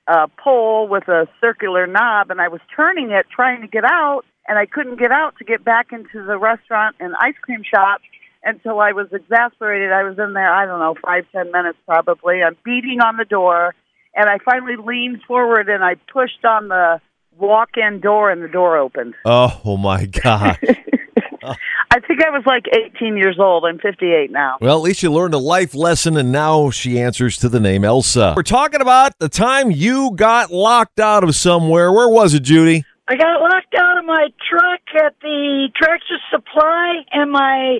a 0.07 0.27
pole 0.43 0.87
with 0.87 1.07
a 1.07 1.27
circular 1.39 1.87
knob, 1.87 2.31
and 2.31 2.41
I 2.41 2.47
was 2.49 2.61
turning 2.75 3.11
it 3.11 3.25
trying 3.33 3.61
to 3.61 3.67
get 3.67 3.83
out, 3.85 4.23
and 4.47 4.57
I 4.57 4.65
couldn't 4.65 4.99
get 4.99 5.11
out 5.11 5.37
to 5.37 5.43
get 5.45 5.63
back 5.63 5.91
into 5.91 6.25
the 6.25 6.37
restaurant 6.37 6.95
and 6.99 7.13
ice 7.19 7.35
cream 7.41 7.61
shop 7.63 8.01
until 8.43 8.79
I 8.79 8.91
was 8.91 9.07
exasperated. 9.11 9.91
I 9.91 10.03
was 10.03 10.17
in 10.17 10.33
there, 10.33 10.51
I 10.51 10.65
don't 10.65 10.79
know, 10.79 10.95
five, 11.05 11.25
ten 11.31 11.51
minutes 11.51 11.77
probably. 11.85 12.41
I'm 12.43 12.57
beating 12.65 12.99
on 12.99 13.17
the 13.17 13.25
door, 13.25 13.75
and 14.15 14.27
I 14.29 14.39
finally 14.43 14.75
leaned 14.83 15.21
forward 15.27 15.69
and 15.69 15.83
I 15.83 15.95
pushed 16.11 16.43
on 16.43 16.67
the 16.67 16.99
walk-in 17.37 17.99
door, 17.99 18.29
and 18.31 18.41
the 18.43 18.47
door 18.47 18.77
opened. 18.77 19.15
Oh, 19.25 19.61
oh 19.65 19.77
my 19.77 20.05
God! 20.05 20.57
Uh. 21.43 21.55
I 21.89 21.99
think 21.99 22.23
I 22.23 22.29
was 22.29 22.43
like 22.45 22.65
18 22.95 23.17
years 23.17 23.37
old. 23.39 23.65
I'm 23.65 23.79
58 23.79 24.29
now. 24.29 24.57
well, 24.61 24.77
at 24.77 24.83
least 24.83 25.01
you 25.01 25.11
learned 25.11 25.33
a 25.33 25.39
life 25.39 25.73
lesson, 25.73 26.15
and 26.15 26.31
now 26.31 26.69
she 26.69 26.99
answers 27.01 27.35
to 27.37 27.49
the 27.49 27.59
name 27.59 27.83
Elsa. 27.83 28.35
We're 28.37 28.43
talking 28.43 28.79
about 28.79 29.17
the 29.17 29.27
time 29.27 29.71
you 29.71 30.11
got 30.15 30.51
locked 30.51 30.99
out 30.99 31.23
of 31.23 31.33
somewhere. 31.33 31.91
Where 31.91 32.07
was 32.09 32.35
it, 32.35 32.41
Judy? 32.43 32.85
I 33.07 33.15
got 33.15 33.41
locked 33.41 33.73
out 33.75 33.97
of 33.97 34.05
my 34.05 34.27
truck 34.47 34.81
at 35.03 35.15
the 35.23 35.69
Tractor 35.75 36.19
Supply, 36.29 36.97
and 37.11 37.31
my 37.31 37.79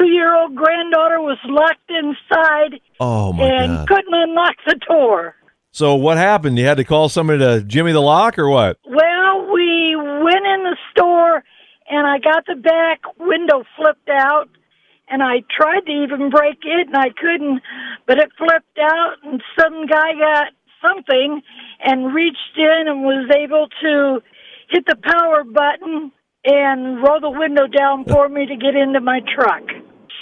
two-year-old 0.00 0.54
granddaughter 0.56 1.20
was 1.20 1.36
locked 1.44 1.90
inside 1.90 2.80
Oh 2.98 3.34
my 3.34 3.44
and 3.44 3.76
God! 3.76 3.88
couldn't 3.88 4.14
unlock 4.14 4.54
the 4.66 4.76
door. 4.88 5.36
So 5.72 5.94
what 5.94 6.18
happened? 6.18 6.58
You 6.58 6.66
had 6.66 6.76
to 6.76 6.84
call 6.84 7.08
somebody 7.08 7.38
to 7.40 7.62
Jimmy 7.62 7.92
the 7.92 8.00
lock, 8.00 8.38
or 8.38 8.48
what? 8.48 8.78
Well, 8.84 9.52
we 9.52 9.96
went 9.96 10.46
in 10.46 10.62
the 10.64 10.76
store, 10.90 11.42
and 11.88 12.06
I 12.06 12.18
got 12.18 12.44
the 12.46 12.56
back 12.56 13.00
window 13.18 13.64
flipped 13.76 14.08
out, 14.10 14.48
and 15.08 15.22
I 15.22 15.42
tried 15.50 15.86
to 15.86 15.92
even 15.92 16.30
break 16.30 16.58
it 16.64 16.88
and 16.88 16.96
I 16.96 17.10
couldn't, 17.10 17.60
but 18.06 18.18
it 18.18 18.30
flipped 18.38 18.78
out 18.80 19.16
and 19.22 19.42
some 19.60 19.86
guy 19.86 20.12
got 20.18 20.52
something 20.80 21.42
and 21.84 22.14
reached 22.14 22.56
in 22.56 22.88
and 22.88 23.02
was 23.02 23.30
able 23.36 23.68
to 23.82 24.22
hit 24.70 24.86
the 24.86 24.96
power 24.96 25.44
button 25.44 26.12
and 26.44 27.02
roll 27.02 27.20
the 27.20 27.30
window 27.30 27.66
down 27.66 28.04
for 28.04 28.28
me 28.28 28.46
to 28.46 28.56
get 28.56 28.74
into 28.74 29.00
my 29.00 29.20
truck. 29.34 29.62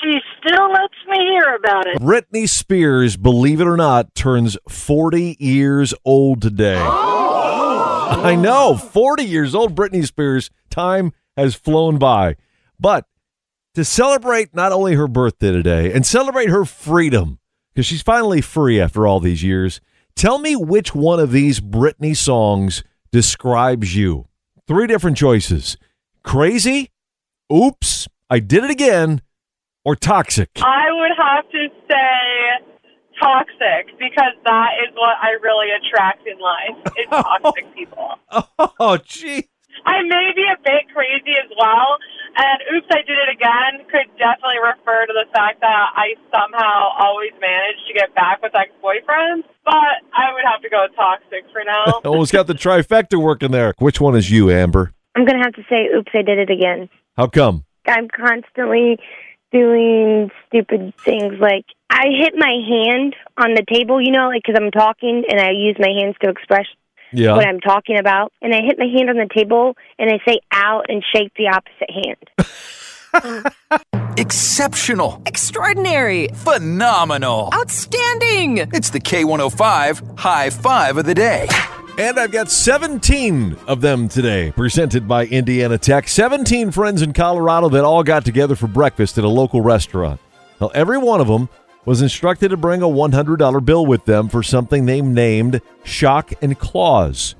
She 0.02 0.18
still 0.38 0.70
lets 0.72 0.94
me 1.08 1.18
hear 1.18 1.54
about 1.56 1.86
it. 1.86 1.98
Britney 1.98 2.48
Spears, 2.48 3.16
believe 3.16 3.60
it 3.60 3.66
or 3.66 3.76
not, 3.76 4.14
turns 4.14 4.56
40 4.68 5.36
years 5.38 5.92
old 6.04 6.40
today. 6.40 6.80
Oh. 6.80 8.22
I 8.22 8.34
know, 8.34 8.76
40 8.76 9.24
years 9.24 9.54
old, 9.54 9.74
Britney 9.74 10.06
Spears. 10.06 10.50
Time 10.70 11.12
has 11.36 11.54
flown 11.54 11.98
by. 11.98 12.36
But 12.78 13.06
to 13.74 13.84
celebrate 13.84 14.54
not 14.54 14.72
only 14.72 14.94
her 14.94 15.06
birthday 15.06 15.52
today 15.52 15.92
and 15.92 16.04
celebrate 16.06 16.48
her 16.48 16.64
freedom, 16.64 17.38
because 17.72 17.86
she's 17.86 18.02
finally 18.02 18.40
free 18.40 18.80
after 18.80 19.06
all 19.06 19.20
these 19.20 19.42
years, 19.42 19.80
tell 20.16 20.38
me 20.38 20.56
which 20.56 20.94
one 20.94 21.20
of 21.20 21.30
these 21.30 21.60
Britney 21.60 22.16
songs 22.16 22.82
describes 23.12 23.94
you. 23.94 24.26
Three 24.66 24.86
different 24.86 25.16
choices 25.16 25.76
crazy, 26.22 26.90
oops, 27.52 28.08
I 28.28 28.40
did 28.40 28.64
it 28.64 28.70
again, 28.70 29.22
or 29.84 29.96
toxic. 29.96 30.50
I 30.56 30.86
would 30.90 31.12
have 31.16 31.48
to 31.50 31.68
say 31.88 32.66
toxic 33.20 33.98
because 33.98 34.34
that 34.44 34.70
is 34.86 34.94
what 34.94 35.16
I 35.20 35.36
really 35.42 35.68
attract 35.76 36.26
in 36.26 36.38
life 36.40 36.94
is 36.98 37.06
toxic 37.10 37.74
people. 37.74 38.16
Oh, 38.78 38.98
gee. 39.04 39.48
I 39.86 40.02
may 40.02 40.32
be 40.36 40.44
a 40.44 40.60
bit 40.62 40.92
crazy 40.92 41.32
as 41.40 41.50
well, 41.56 41.96
and 42.36 42.76
oops, 42.76 42.86
I 42.90 43.00
did 43.00 43.16
it 43.16 43.32
again 43.32 43.86
could 43.88 44.12
definitely 44.18 44.60
refer 44.60 45.06
to 45.06 45.12
the 45.12 45.24
fact 45.32 45.60
that 45.60 45.86
I 45.96 46.14
somehow 46.30 46.92
always 47.00 47.32
manage 47.40 47.80
to 47.88 47.94
get 47.94 48.14
back 48.14 48.42
with 48.42 48.54
ex-boyfriends, 48.54 49.44
but 49.64 49.96
I 50.12 50.32
would 50.34 50.44
have 50.44 50.60
to 50.62 50.68
go 50.68 50.84
with 50.84 50.96
toxic 50.96 51.44
for 51.52 51.62
now. 51.64 52.00
Almost 52.04 52.32
got 52.32 52.46
the 52.46 52.54
trifecta 52.54 53.16
working 53.16 53.52
there. 53.52 53.72
Which 53.78 54.00
one 54.00 54.16
is 54.16 54.30
you, 54.30 54.50
Amber? 54.50 54.92
I'm 55.16 55.24
gonna 55.24 55.42
have 55.42 55.54
to 55.54 55.64
say, 55.68 55.88
oops, 55.96 56.12
I 56.14 56.22
did 56.22 56.38
it 56.38 56.50
again. 56.50 56.88
How 57.16 57.26
come? 57.26 57.64
I'm 57.86 58.08
constantly 58.08 58.98
doing 59.52 60.30
stupid 60.46 60.94
things 61.04 61.34
like 61.40 61.64
I 61.90 62.06
hit 62.16 62.34
my 62.36 62.54
hand 62.68 63.16
on 63.36 63.54
the 63.54 63.64
table, 63.70 64.00
you 64.00 64.12
know, 64.12 64.28
like 64.28 64.42
because 64.46 64.60
I'm 64.60 64.70
talking 64.70 65.24
and 65.28 65.40
I 65.40 65.50
use 65.50 65.76
my 65.78 65.88
hands 65.88 66.14
to 66.22 66.30
express 66.30 66.66
Yeah. 67.12 67.34
what 67.34 67.46
I'm 67.46 67.60
talking 67.60 67.98
about, 67.98 68.32
and 68.40 68.54
I 68.54 68.60
hit 68.62 68.78
my 68.78 68.86
hand 68.86 69.10
on 69.10 69.16
the 69.16 69.28
table 69.34 69.76
and 69.98 70.10
I 70.10 70.18
say 70.26 70.38
"out" 70.52 70.86
and 70.88 71.04
shake 71.14 71.32
the 71.34 71.48
opposite 71.48 71.90
hand. 71.90 73.52
Exceptional. 74.16 75.22
Extraordinary. 75.26 76.28
Phenomenal. 76.34 77.50
Outstanding. 77.54 78.58
It's 78.58 78.90
the 78.90 79.00
K105 79.00 80.18
High 80.18 80.50
Five 80.50 80.96
of 80.98 81.06
the 81.06 81.14
Day. 81.14 81.48
And 82.00 82.18
I've 82.18 82.32
got 82.32 82.50
17 82.50 83.58
of 83.66 83.82
them 83.82 84.08
today, 84.08 84.52
presented 84.52 85.06
by 85.06 85.26
Indiana 85.26 85.76
Tech. 85.76 86.08
17 86.08 86.70
friends 86.70 87.02
in 87.02 87.12
Colorado 87.12 87.68
that 87.68 87.84
all 87.84 88.02
got 88.02 88.24
together 88.24 88.56
for 88.56 88.68
breakfast 88.68 89.18
at 89.18 89.24
a 89.24 89.28
local 89.28 89.60
restaurant. 89.60 90.18
Now, 90.62 90.68
every 90.68 90.96
one 90.96 91.20
of 91.20 91.26
them 91.26 91.50
was 91.84 92.00
instructed 92.00 92.48
to 92.48 92.56
bring 92.56 92.80
a 92.80 92.86
$100 92.86 93.64
bill 93.66 93.84
with 93.84 94.06
them 94.06 94.30
for 94.30 94.42
something 94.42 94.86
they 94.86 95.02
named 95.02 95.60
Shock 95.84 96.32
and 96.40 96.58
Claws. 96.58 97.34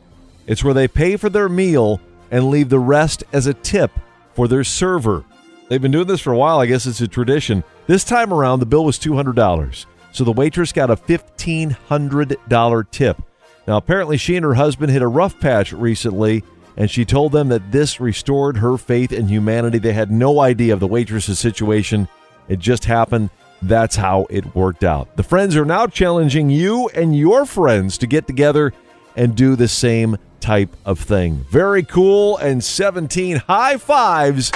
It's 0.47 0.63
where 0.63 0.75
they 0.75 0.89
pay 0.89 1.17
for 1.17 1.31
their 1.31 1.49
meal 1.49 1.99
and 2.31 2.51
leave 2.51 2.69
the 2.69 2.79
rest 2.79 3.25
as 3.33 3.47
a 3.47 3.55
tip 3.55 3.91
for 4.35 4.47
their 4.47 4.63
server. 4.63 5.25
They've 5.71 5.81
been 5.81 5.91
doing 5.91 6.07
this 6.07 6.21
for 6.21 6.35
a 6.35 6.39
while. 6.39 6.61
I 6.61 6.67
guess 6.67 6.85
it's 6.85 7.01
a 7.01 7.09
tradition. 7.09 7.65
This 7.87 8.05
time 8.05 8.31
around, 8.31 8.61
the 8.61 8.67
bill 8.67 8.85
was 8.85 8.99
$200. 8.99 9.87
So 10.13 10.23
the 10.23 10.33
waitress 10.33 10.71
got 10.73 10.91
a 10.91 10.97
$1,500 10.97 12.91
tip. 12.91 13.23
Now, 13.71 13.77
apparently, 13.77 14.17
she 14.17 14.35
and 14.35 14.45
her 14.45 14.55
husband 14.55 14.91
hit 14.91 15.01
a 15.01 15.07
rough 15.07 15.39
patch 15.39 15.73
recently, 15.73 16.43
and 16.77 16.91
she 16.91 17.05
told 17.05 17.31
them 17.31 17.51
that 17.51 17.71
this 17.71 18.01
restored 18.01 18.57
her 18.57 18.77
faith 18.77 19.13
in 19.13 19.29
humanity. 19.29 19.79
They 19.79 19.93
had 19.93 20.11
no 20.11 20.41
idea 20.41 20.75
of 20.75 20.81
the 20.81 20.89
waitress's 20.89 21.39
situation. 21.39 22.09
It 22.49 22.59
just 22.59 22.85
happened. 22.87 23.31
That's 23.63 23.95
how 23.95 24.27
it 24.29 24.57
worked 24.57 24.83
out. 24.83 25.17
The 25.17 25.23
friends 25.23 25.55
are 25.55 25.65
now 25.65 25.87
challenging 25.87 26.51
you 26.51 26.89
and 26.97 27.17
your 27.17 27.47
friends 27.47 27.97
to 27.99 28.09
get 28.09 28.27
together 28.27 28.73
and 29.15 29.37
do 29.37 29.55
the 29.55 29.69
same 29.69 30.17
type 30.41 30.75
of 30.85 30.99
thing. 30.99 31.47
Very 31.49 31.85
cool, 31.85 32.39
and 32.39 32.65
17 32.65 33.37
high 33.37 33.77
fives 33.77 34.51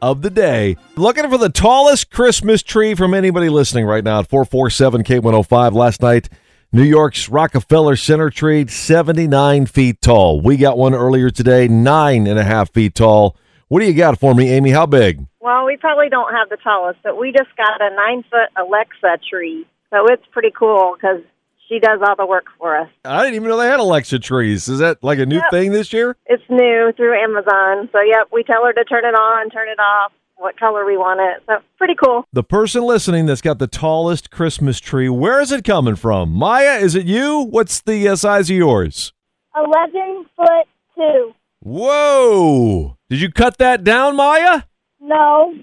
of 0.00 0.22
the 0.22 0.30
day. 0.30 0.76
Looking 0.94 1.28
for 1.28 1.38
the 1.38 1.48
tallest 1.48 2.12
Christmas 2.12 2.62
tree 2.62 2.94
from 2.94 3.14
anybody 3.14 3.48
listening 3.48 3.86
right 3.86 4.04
now 4.04 4.20
at 4.20 4.28
447 4.28 5.02
K105 5.02 5.72
last 5.72 6.02
night. 6.02 6.28
New 6.72 6.84
York's 6.84 7.28
Rockefeller 7.28 7.96
Center 7.96 8.30
tree, 8.30 8.64
79 8.66 9.66
feet 9.66 10.00
tall. 10.00 10.40
We 10.40 10.56
got 10.56 10.78
one 10.78 10.94
earlier 10.94 11.28
today, 11.28 11.66
nine 11.66 12.28
and 12.28 12.38
a 12.38 12.44
half 12.44 12.72
feet 12.72 12.94
tall. 12.94 13.36
What 13.66 13.80
do 13.80 13.86
you 13.86 13.92
got 13.94 14.20
for 14.20 14.34
me, 14.36 14.50
Amy? 14.50 14.70
How 14.70 14.86
big? 14.86 15.26
Well, 15.40 15.64
we 15.66 15.76
probably 15.76 16.08
don't 16.08 16.32
have 16.32 16.48
the 16.48 16.58
tallest, 16.62 17.00
but 17.02 17.18
we 17.18 17.32
just 17.32 17.50
got 17.56 17.80
a 17.80 17.90
nine 17.96 18.22
foot 18.30 18.50
Alexa 18.56 19.18
tree. 19.28 19.66
So 19.90 20.06
it's 20.06 20.22
pretty 20.30 20.52
cool 20.56 20.94
because 20.96 21.22
she 21.68 21.80
does 21.80 21.98
all 22.06 22.14
the 22.16 22.26
work 22.26 22.44
for 22.56 22.76
us. 22.76 22.88
I 23.04 23.22
didn't 23.24 23.34
even 23.36 23.48
know 23.48 23.56
they 23.56 23.66
had 23.66 23.80
Alexa 23.80 24.20
trees. 24.20 24.68
Is 24.68 24.78
that 24.78 25.02
like 25.02 25.18
a 25.18 25.26
new 25.26 25.36
Yep. 25.36 25.50
thing 25.50 25.72
this 25.72 25.92
year? 25.92 26.16
It's 26.26 26.42
new 26.48 26.92
through 26.96 27.20
Amazon. 27.20 27.88
So, 27.90 28.00
yep, 28.00 28.28
we 28.32 28.44
tell 28.44 28.64
her 28.64 28.72
to 28.72 28.84
turn 28.84 29.04
it 29.04 29.14
on, 29.14 29.50
turn 29.50 29.68
it 29.68 29.78
off, 29.80 30.12
what 30.40 30.58
color 30.58 30.84
we 30.84 30.96
want 30.96 31.20
it. 31.20 31.42
So, 31.46 31.62
pretty 31.76 31.94
cool. 31.94 32.24
The 32.32 32.42
person 32.42 32.82
listening 32.82 33.26
that's 33.26 33.42
got 33.42 33.58
the 33.58 33.66
tallest 33.66 34.30
Christmas 34.30 34.80
tree, 34.80 35.08
where 35.08 35.40
is 35.40 35.52
it 35.52 35.64
coming 35.64 35.96
from? 35.96 36.32
Maya, 36.32 36.78
is 36.78 36.94
it 36.94 37.06
you? 37.06 37.42
What's 37.42 37.80
the 37.80 38.08
uh, 38.08 38.16
size 38.16 38.50
of 38.50 38.56
yours? 38.56 39.12
11 39.54 40.26
foot 40.36 40.66
2. 40.96 41.32
Whoa! 41.62 42.96
Did 43.10 43.20
you 43.20 43.30
cut 43.30 43.58
that 43.58 43.84
down, 43.84 44.16
Maya? 44.16 44.62
No, 45.00 45.54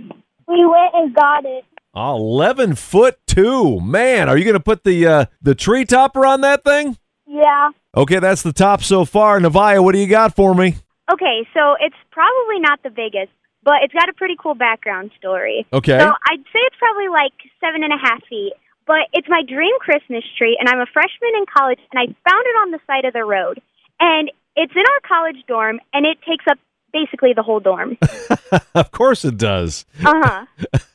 we 0.47 0.65
went 0.65 0.93
and 0.93 1.15
got 1.15 1.43
it. 1.45 1.65
11 1.95 2.75
foot 2.75 3.17
two. 3.25 3.79
Man, 3.79 4.29
are 4.29 4.37
you 4.37 4.43
going 4.43 4.53
to 4.53 4.59
put 4.59 4.83
the 4.83 5.07
uh, 5.07 5.25
the 5.41 5.55
tree 5.55 5.83
topper 5.85 6.25
on 6.25 6.41
that 6.41 6.63
thing? 6.63 6.97
Yeah. 7.25 7.69
Okay, 7.95 8.19
that's 8.19 8.43
the 8.43 8.53
top 8.53 8.83
so 8.83 9.05
far. 9.05 9.39
Navaya, 9.39 9.83
what 9.83 9.93
do 9.93 9.99
you 9.99 10.07
got 10.07 10.35
for 10.35 10.53
me? 10.53 10.75
Okay, 11.11 11.47
so 11.53 11.75
it's 11.79 11.95
probably 12.11 12.59
not 12.59 12.83
the 12.83 12.89
biggest, 12.89 13.31
but 13.67 13.83
it's 13.83 13.93
got 13.93 14.07
a 14.07 14.13
pretty 14.13 14.37
cool 14.41 14.55
background 14.55 15.11
story. 15.19 15.67
Okay. 15.73 15.99
So 15.99 16.05
I'd 16.07 16.39
say 16.39 16.59
it's 16.71 16.77
probably 16.79 17.09
like 17.09 17.33
seven 17.59 17.83
and 17.83 17.91
a 17.91 17.97
half 18.01 18.23
feet. 18.29 18.53
But 18.87 19.11
it's 19.11 19.27
my 19.27 19.43
dream 19.45 19.73
Christmas 19.81 20.23
tree, 20.37 20.55
and 20.57 20.69
I'm 20.69 20.79
a 20.79 20.85
freshman 20.85 21.31
in 21.37 21.43
college, 21.53 21.77
and 21.91 21.99
I 21.99 22.05
found 22.05 22.45
it 22.45 22.55
on 22.61 22.71
the 22.71 22.79
side 22.87 23.03
of 23.03 23.11
the 23.11 23.25
road. 23.25 23.59
And 23.99 24.31
it's 24.55 24.71
in 24.71 24.79
our 24.79 25.01
college 25.05 25.35
dorm, 25.45 25.81
and 25.93 26.05
it 26.05 26.17
takes 26.25 26.45
up 26.49 26.57
basically 26.93 27.33
the 27.35 27.43
whole 27.43 27.59
dorm. 27.59 27.97
of 28.73 28.91
course 28.91 29.25
it 29.25 29.37
does. 29.37 29.85
Uh 30.03 30.45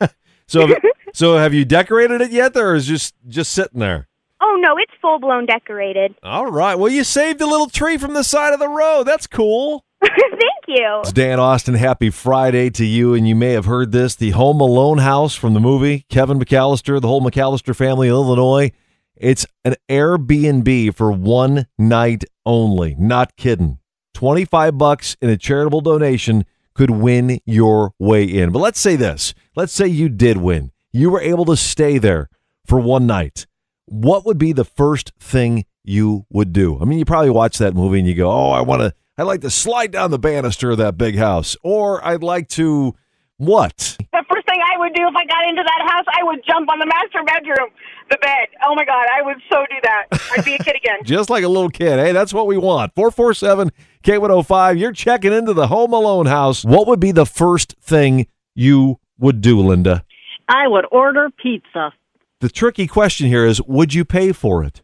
huh. 0.00 0.08
So, 0.48 0.68
so 1.14 1.38
have 1.38 1.54
you 1.54 1.64
decorated 1.64 2.20
it 2.20 2.30
yet, 2.30 2.54
or 2.58 2.74
is 2.74 2.86
it 2.86 2.92
just 2.92 3.14
just 3.26 3.52
sitting 3.52 3.80
there? 3.80 4.06
oh 4.42 4.58
no, 4.60 4.76
it's 4.76 4.92
full 5.00 5.18
blown 5.18 5.46
decorated. 5.46 6.14
All 6.22 6.50
right. 6.50 6.74
Well, 6.74 6.92
you 6.92 7.04
saved 7.04 7.40
a 7.40 7.46
little 7.46 7.68
tree 7.68 7.96
from 7.96 8.12
the 8.12 8.24
side 8.24 8.52
of 8.52 8.58
the 8.58 8.68
road. 8.68 9.04
That's 9.04 9.26
cool. 9.26 9.84
Thank 10.02 10.51
you. 10.72 11.00
It's 11.00 11.12
Dan 11.12 11.38
Austin. 11.38 11.74
Happy 11.74 12.10
Friday 12.10 12.70
to 12.70 12.84
you. 12.84 13.14
And 13.14 13.28
you 13.28 13.34
may 13.34 13.52
have 13.52 13.66
heard 13.66 13.92
this 13.92 14.14
the 14.14 14.30
Home 14.30 14.60
Alone 14.60 14.98
house 14.98 15.34
from 15.34 15.54
the 15.54 15.60
movie 15.60 16.06
Kevin 16.08 16.38
McAllister, 16.38 17.00
the 17.00 17.08
whole 17.08 17.20
McAllister 17.20 17.76
family 17.76 18.08
in 18.08 18.14
Illinois. 18.14 18.72
It's 19.16 19.46
an 19.64 19.76
Airbnb 19.88 20.94
for 20.94 21.12
one 21.12 21.66
night 21.78 22.24
only. 22.44 22.96
Not 22.98 23.36
kidding. 23.36 23.78
25 24.14 24.78
bucks 24.78 25.16
in 25.20 25.30
a 25.30 25.36
charitable 25.36 25.80
donation 25.80 26.44
could 26.74 26.90
win 26.90 27.38
your 27.44 27.92
way 27.98 28.24
in. 28.24 28.50
But 28.50 28.60
let's 28.60 28.80
say 28.80 28.96
this. 28.96 29.34
Let's 29.54 29.72
say 29.72 29.86
you 29.86 30.08
did 30.08 30.38
win. 30.38 30.72
You 30.92 31.10
were 31.10 31.20
able 31.20 31.44
to 31.46 31.56
stay 31.56 31.98
there 31.98 32.28
for 32.66 32.78
one 32.78 33.06
night. 33.06 33.46
What 33.86 34.24
would 34.24 34.38
be 34.38 34.52
the 34.52 34.64
first 34.64 35.12
thing 35.20 35.66
you 35.84 36.26
would 36.30 36.52
do? 36.52 36.80
I 36.80 36.84
mean, 36.84 36.98
you 36.98 37.04
probably 37.04 37.30
watch 37.30 37.58
that 37.58 37.74
movie 37.74 37.98
and 37.98 38.08
you 38.08 38.14
go, 38.14 38.30
"Oh, 38.30 38.50
I 38.50 38.62
want 38.62 38.80
to 38.80 38.94
I'd 39.22 39.26
like 39.26 39.40
to 39.42 39.50
slide 39.50 39.92
down 39.92 40.10
the 40.10 40.18
banister 40.18 40.72
of 40.72 40.78
that 40.78 40.98
big 40.98 41.16
house." 41.16 41.56
Or 41.62 42.04
I'd 42.04 42.24
like 42.24 42.48
to 42.50 42.96
what? 43.36 43.96
The 44.12 44.24
first 44.28 44.46
thing 44.46 44.60
I 44.72 44.78
would 44.78 44.94
do 44.94 45.06
if 45.06 45.14
I 45.16 45.24
got 45.24 45.48
into 45.48 45.62
that 45.62 45.90
house, 45.90 46.04
I 46.12 46.22
would 46.22 46.40
jump 46.46 46.70
on 46.70 46.78
the 46.78 46.86
master 46.86 47.22
bedroom, 47.24 47.70
the 48.10 48.18
bed. 48.20 48.48
Oh 48.64 48.74
my 48.74 48.84
God, 48.84 49.06
I 49.16 49.22
would 49.22 49.38
so 49.50 49.64
do 49.68 49.76
that. 49.82 50.06
I'd 50.36 50.44
be 50.44 50.54
a 50.54 50.58
kid 50.58 50.76
again. 50.76 50.98
Just 51.04 51.30
like 51.30 51.44
a 51.44 51.48
little 51.48 51.68
kid. 51.70 51.98
Hey, 51.98 52.12
that's 52.12 52.32
what 52.32 52.46
we 52.46 52.56
want. 52.56 52.94
447 52.94 53.70
K105. 54.04 54.78
You're 54.78 54.92
checking 54.92 55.32
into 55.32 55.54
the 55.54 55.68
Home 55.68 55.92
Alone 55.92 56.26
house. 56.26 56.64
What 56.64 56.86
would 56.86 57.00
be 57.00 57.12
the 57.12 57.26
first 57.26 57.74
thing 57.80 58.26
you 58.54 58.98
would 59.18 59.40
do, 59.40 59.60
Linda? 59.60 60.04
I 60.48 60.68
would 60.68 60.84
order 60.92 61.30
pizza. 61.30 61.92
The 62.40 62.48
tricky 62.48 62.86
question 62.86 63.28
here 63.28 63.46
is 63.46 63.62
would 63.62 63.94
you 63.94 64.04
pay 64.04 64.32
for 64.32 64.62
it? 64.62 64.81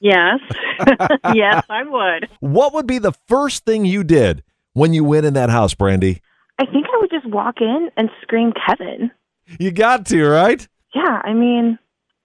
Yes. 0.00 0.40
yes, 1.34 1.64
I 1.68 1.82
would. 1.84 2.28
What 2.40 2.74
would 2.74 2.86
be 2.86 2.98
the 2.98 3.12
first 3.28 3.64
thing 3.64 3.84
you 3.84 4.04
did 4.04 4.42
when 4.72 4.92
you 4.92 5.04
went 5.04 5.26
in 5.26 5.34
that 5.34 5.50
house, 5.50 5.74
Brandy? 5.74 6.20
I 6.58 6.66
think 6.66 6.86
I 6.86 6.98
would 7.00 7.10
just 7.10 7.26
walk 7.26 7.56
in 7.60 7.90
and 7.96 8.10
scream 8.22 8.52
Kevin. 8.66 9.10
You 9.58 9.70
got 9.72 10.06
to, 10.06 10.24
right? 10.26 10.66
Yeah, 10.94 11.20
I 11.24 11.32
mean, 11.32 11.78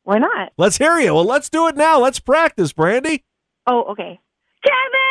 why 0.03 0.17
not? 0.19 0.51
Let's 0.57 0.77
hear 0.77 0.97
you. 0.99 1.13
Well, 1.13 1.25
let's 1.25 1.49
do 1.49 1.67
it 1.67 1.75
now. 1.75 1.99
Let's 1.99 2.19
practice, 2.19 2.73
Brandy. 2.73 3.23
Oh, 3.67 3.83
okay. 3.91 4.19
Kevin! 4.63 5.05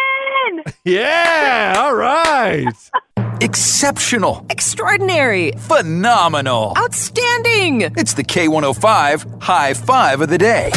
Yeah, 0.84 1.74
all 1.78 1.94
right. 1.94 2.66
Exceptional. 3.40 4.44
Extraordinary. 4.50 5.52
Phenomenal. 5.52 6.74
Outstanding. 6.76 7.82
It's 7.96 8.12
the 8.14 8.22
K105 8.24 9.42
High 9.42 9.72
Five 9.74 10.20
of 10.20 10.28
the 10.28 10.36
Day. 10.38 10.70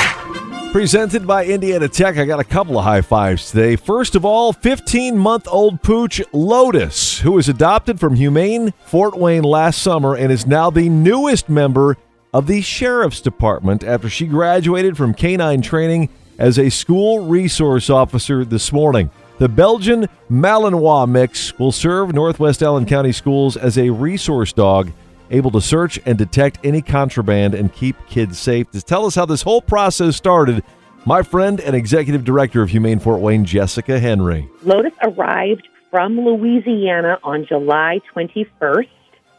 Presented 0.77 1.25
by 1.25 1.43
Indiana 1.43 1.87
Tech. 1.87 2.19
I 2.19 2.25
got 2.25 2.39
a 2.39 2.43
couple 2.43 2.77
of 2.77 2.83
high 2.83 3.01
fives 3.01 3.49
today. 3.49 3.75
First 3.75 4.13
of 4.13 4.23
all, 4.23 4.53
15 4.53 5.17
month 5.17 5.47
old 5.47 5.81
pooch 5.81 6.21
Lotus, 6.31 7.17
who 7.17 7.31
was 7.31 7.49
adopted 7.49 7.99
from 7.99 8.13
Humane 8.13 8.73
Fort 8.85 9.17
Wayne 9.17 9.41
last 9.41 9.81
summer 9.81 10.13
and 10.15 10.31
is 10.31 10.45
now 10.45 10.69
the 10.69 10.87
newest 10.87 11.49
member 11.49 11.97
of 12.31 12.45
the 12.45 12.61
Sheriff's 12.61 13.21
Department 13.21 13.83
after 13.83 14.07
she 14.07 14.27
graduated 14.27 14.97
from 14.97 15.15
canine 15.15 15.63
training 15.63 16.09
as 16.37 16.59
a 16.59 16.69
school 16.69 17.25
resource 17.25 17.89
officer 17.89 18.45
this 18.45 18.71
morning. 18.71 19.09
The 19.39 19.49
Belgian 19.49 20.07
Malinois 20.29 21.09
mix 21.09 21.57
will 21.57 21.71
serve 21.71 22.13
Northwest 22.13 22.61
Allen 22.61 22.85
County 22.85 23.13
schools 23.13 23.57
as 23.57 23.79
a 23.79 23.89
resource 23.89 24.53
dog 24.53 24.91
able 25.31 25.51
to 25.51 25.61
search 25.61 25.99
and 26.05 26.17
detect 26.17 26.59
any 26.63 26.81
contraband 26.81 27.53
and 27.53 27.73
keep 27.73 27.95
kids 28.07 28.39
safe. 28.39 28.69
To 28.71 28.81
tell 28.81 29.05
us 29.05 29.15
how 29.15 29.25
this 29.25 29.41
whole 29.41 29.61
process 29.61 30.15
started, 30.15 30.63
my 31.05 31.23
friend 31.23 31.59
and 31.59 31.75
executive 31.75 32.25
director 32.25 32.61
of 32.61 32.69
Humane 32.69 32.99
Fort 32.99 33.21
Wayne, 33.21 33.45
Jessica 33.45 33.99
Henry. 33.99 34.49
Lotus 34.63 34.93
arrived 35.01 35.67
from 35.89 36.19
Louisiana 36.19 37.17
on 37.23 37.45
July 37.45 38.01
21st, 38.13 38.89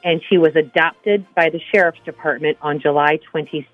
and 0.04 0.22
she 0.28 0.38
was 0.38 0.56
adopted 0.56 1.26
by 1.34 1.50
the 1.50 1.60
Sheriff's 1.72 2.00
Department 2.04 2.56
on 2.62 2.80
July 2.80 3.18
26th. 3.34 3.66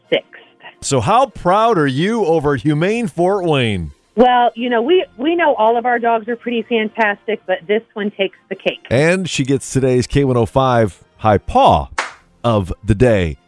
So, 0.81 1.00
how 1.00 1.27
proud 1.27 1.79
are 1.79 1.87
you 1.87 2.24
over 2.24 2.57
Humane 2.57 3.07
Fort 3.07 3.44
Wayne? 3.44 3.92
Well, 4.16 4.50
you 4.55 4.70
know, 4.70 4.83
we, 4.83 5.05
we 5.16 5.35
know 5.35 5.55
all 5.55 5.77
of 5.77 5.87
our 5.87 5.98
dogs 5.98 6.29
are 6.29 6.37
pretty 6.37 6.62
fantastic, 6.62 7.40
but 7.46 7.66
this 7.66 7.83
one 7.94 8.11
takes 8.11 8.37
the 8.48 8.55
cake. 8.55 8.87
And 8.90 9.29
she 9.29 9.44
gets 9.44 9.72
today's 9.72 10.07
K105 10.07 11.00
High 11.18 11.38
Paw 11.38 11.88
of 12.44 12.72
the 12.85 12.94
day. 12.94 13.38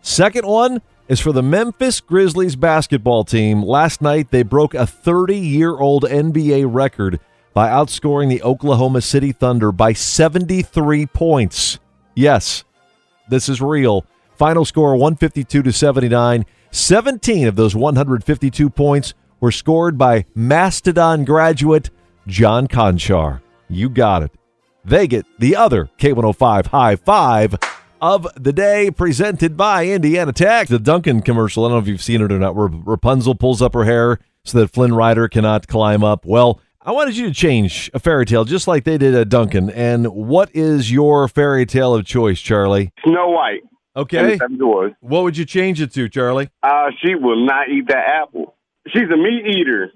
Second 0.00 0.46
one 0.46 0.82
is 1.08 1.20
for 1.20 1.32
the 1.32 1.42
Memphis 1.42 2.00
Grizzlies 2.00 2.56
basketball 2.56 3.24
team. 3.24 3.62
Last 3.62 4.02
night, 4.02 4.30
they 4.30 4.42
broke 4.42 4.74
a 4.74 4.86
30 4.86 5.36
year 5.38 5.76
old 5.78 6.04
NBA 6.04 6.66
record 6.68 7.20
by 7.54 7.68
outscoring 7.68 8.28
the 8.28 8.42
Oklahoma 8.42 9.00
City 9.00 9.32
Thunder 9.32 9.72
by 9.72 9.92
73 9.92 11.06
points. 11.06 11.78
Yes, 12.14 12.64
this 13.28 13.48
is 13.48 13.60
real. 13.60 14.04
Final 14.36 14.64
score 14.64 14.92
152 14.92 15.62
to 15.62 15.72
79. 15.72 16.44
17 16.70 17.46
of 17.46 17.56
those 17.56 17.74
152 17.74 18.68
points 18.68 19.14
were 19.40 19.52
scored 19.52 19.96
by 19.96 20.24
Mastodon 20.34 21.24
graduate 21.24 21.90
John 22.26 22.66
Konchar. 22.66 23.40
You 23.68 23.88
got 23.88 24.22
it. 24.22 24.32
They 24.84 25.06
get 25.06 25.26
the 25.38 25.56
other 25.56 25.88
K105 25.98 26.66
high 26.66 26.96
five 26.96 27.56
of 28.00 28.26
the 28.36 28.52
day 28.52 28.90
presented 28.90 29.56
by 29.56 29.86
Indiana 29.86 30.32
Tech. 30.32 30.68
The 30.68 30.78
Dunkin' 30.78 31.22
commercial, 31.22 31.64
I 31.64 31.68
don't 31.68 31.76
know 31.76 31.82
if 31.82 31.88
you've 31.88 32.02
seen 32.02 32.22
it 32.22 32.32
or 32.32 32.38
not, 32.38 32.54
where 32.54 32.68
Rapunzel 32.68 33.34
pulls 33.34 33.62
up 33.62 33.74
her 33.74 33.84
hair 33.84 34.18
so 34.44 34.58
that 34.58 34.68
Flynn 34.68 34.94
Rider 34.94 35.28
cannot 35.28 35.66
climb 35.68 36.04
up. 36.04 36.24
Well, 36.24 36.60
I 36.82 36.92
wanted 36.92 37.16
you 37.16 37.26
to 37.26 37.34
change 37.34 37.90
a 37.94 37.98
fairy 37.98 38.26
tale 38.26 38.44
just 38.44 38.68
like 38.68 38.84
they 38.84 38.98
did 38.98 39.14
at 39.14 39.28
Dunkin'. 39.28 39.70
And 39.70 40.06
what 40.08 40.50
is 40.54 40.92
your 40.92 41.26
fairy 41.28 41.66
tale 41.66 41.94
of 41.94 42.04
choice, 42.06 42.40
Charlie? 42.40 42.92
Snow 43.04 43.30
White. 43.30 43.62
Okay. 43.96 44.38
What 45.00 45.22
would 45.22 45.36
you 45.36 45.44
change 45.46 45.80
it 45.80 45.92
to, 45.94 46.08
Charlie? 46.08 46.50
Uh, 46.62 46.90
she 47.02 47.14
will 47.14 47.44
not 47.46 47.70
eat 47.70 47.88
that 47.88 48.06
apple. 48.22 48.54
She's 48.88 49.08
a 49.12 49.16
meat 49.16 49.46
eater. 49.56 49.90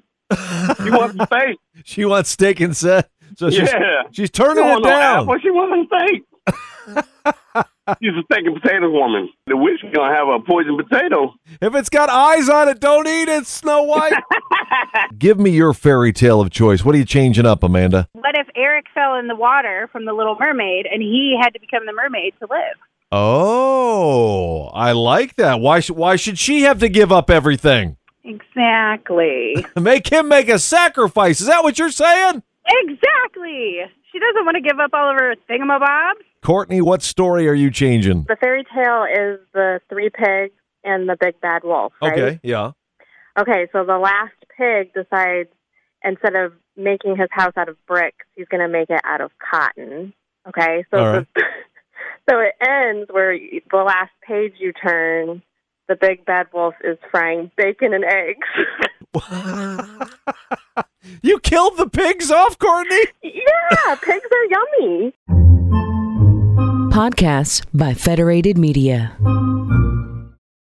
she 0.82 0.90
wants 0.90 1.22
steak. 1.26 1.58
She 1.84 2.04
wants 2.04 2.30
steak 2.30 2.60
and 2.60 2.76
set. 2.76 3.10
So 3.36 3.50
she's, 3.50 3.70
yeah. 3.70 4.02
she's 4.10 4.30
turning 4.30 4.64
she 4.64 4.70
it 4.70 4.82
down. 4.82 5.22
apple. 5.22 5.38
She 5.42 5.50
wants 5.50 5.92
steak. 5.94 7.34
She's 8.02 8.12
a 8.12 8.22
steak 8.24 8.46
and 8.46 8.60
potato 8.60 8.90
woman. 8.90 9.28
The 9.46 9.56
witch 9.56 9.82
is 9.82 9.92
gonna 9.94 10.14
have 10.14 10.28
a 10.28 10.40
poison 10.40 10.76
potato. 10.76 11.34
If 11.60 11.74
it's 11.74 11.88
got 11.88 12.08
eyes 12.10 12.48
on 12.48 12.68
it, 12.68 12.80
don't 12.80 13.06
eat 13.06 13.28
it, 13.28 13.46
Snow 13.46 13.82
White. 13.84 14.14
Give 15.18 15.38
me 15.38 15.50
your 15.50 15.72
fairy 15.72 16.12
tale 16.12 16.40
of 16.40 16.50
choice. 16.50 16.84
What 16.84 16.94
are 16.94 16.98
you 16.98 17.04
changing 17.04 17.46
up, 17.46 17.62
Amanda? 17.62 18.08
What 18.12 18.36
if 18.36 18.46
Eric 18.56 18.86
fell 18.94 19.16
in 19.16 19.26
the 19.28 19.36
water 19.36 19.88
from 19.92 20.04
the 20.04 20.12
Little 20.12 20.36
Mermaid 20.38 20.86
and 20.90 21.02
he 21.02 21.36
had 21.40 21.50
to 21.54 21.60
become 21.60 21.86
the 21.86 21.92
mermaid 21.92 22.34
to 22.40 22.46
live? 22.50 22.76
Oh, 23.12 24.66
I 24.72 24.92
like 24.92 25.34
that. 25.36 25.60
Why, 25.60 25.80
sh- 25.80 25.90
why 25.90 26.16
should 26.16 26.38
she 26.38 26.62
have 26.62 26.78
to 26.78 26.88
give 26.88 27.10
up 27.10 27.28
everything? 27.28 27.96
Exactly. 28.24 29.66
Make 29.80 30.08
him 30.12 30.28
make 30.28 30.48
a 30.48 30.58
sacrifice. 30.58 31.40
Is 31.40 31.46
that 31.46 31.64
what 31.64 31.78
you're 31.78 31.90
saying? 31.90 32.42
Exactly. 32.66 33.80
She 34.12 34.18
doesn't 34.18 34.44
want 34.44 34.56
to 34.56 34.60
give 34.60 34.78
up 34.80 34.90
all 34.92 35.10
of 35.10 35.16
her 35.16 35.34
thingamabobs. 35.48 36.22
Courtney, 36.42 36.80
what 36.80 37.02
story 37.02 37.48
are 37.48 37.54
you 37.54 37.70
changing? 37.70 38.24
The 38.28 38.36
fairy 38.36 38.64
tale 38.74 39.04
is 39.04 39.40
the 39.52 39.80
three 39.88 40.10
pigs 40.10 40.54
and 40.84 41.08
the 41.08 41.16
big 41.20 41.40
bad 41.40 41.62
wolf, 41.64 41.92
right? 42.02 42.12
Okay, 42.12 42.40
yeah. 42.42 42.72
Okay, 43.38 43.68
so 43.72 43.84
the 43.84 43.98
last 43.98 44.34
pig 44.56 44.92
decides 44.94 45.48
instead 46.02 46.34
of 46.34 46.52
making 46.76 47.16
his 47.16 47.28
house 47.30 47.52
out 47.56 47.68
of 47.68 47.76
bricks, 47.86 48.24
he's 48.34 48.48
going 48.48 48.62
to 48.62 48.68
make 48.68 48.90
it 48.90 49.00
out 49.04 49.20
of 49.20 49.30
cotton. 49.38 50.12
Okay, 50.48 50.84
so 50.90 50.98
All 50.98 51.12
right. 51.12 51.26
the, 51.34 51.42
so 52.30 52.38
it 52.40 52.54
ends 52.66 53.08
where 53.12 53.32
you- 53.32 53.60
the 53.70 53.76
last 53.78 54.10
page 54.26 54.54
you 54.58 54.72
turn, 54.72 55.42
the 55.88 55.96
big 55.96 56.24
bad 56.24 56.46
wolf 56.54 56.74
is 56.82 56.96
frying 57.10 57.50
bacon 57.56 57.92
and 57.92 58.04
eggs. 58.04 58.46
You 61.22 61.40
killed 61.40 61.76
the 61.76 61.88
pigs 61.88 62.30
off, 62.30 62.58
Courtney? 62.58 63.02
yeah, 63.22 63.94
pigs 63.96 64.26
are 64.30 64.44
yummy. 64.44 65.12
Podcasts 66.92 67.64
by 67.72 67.94
Federated 67.94 68.58
Media. 68.58 69.16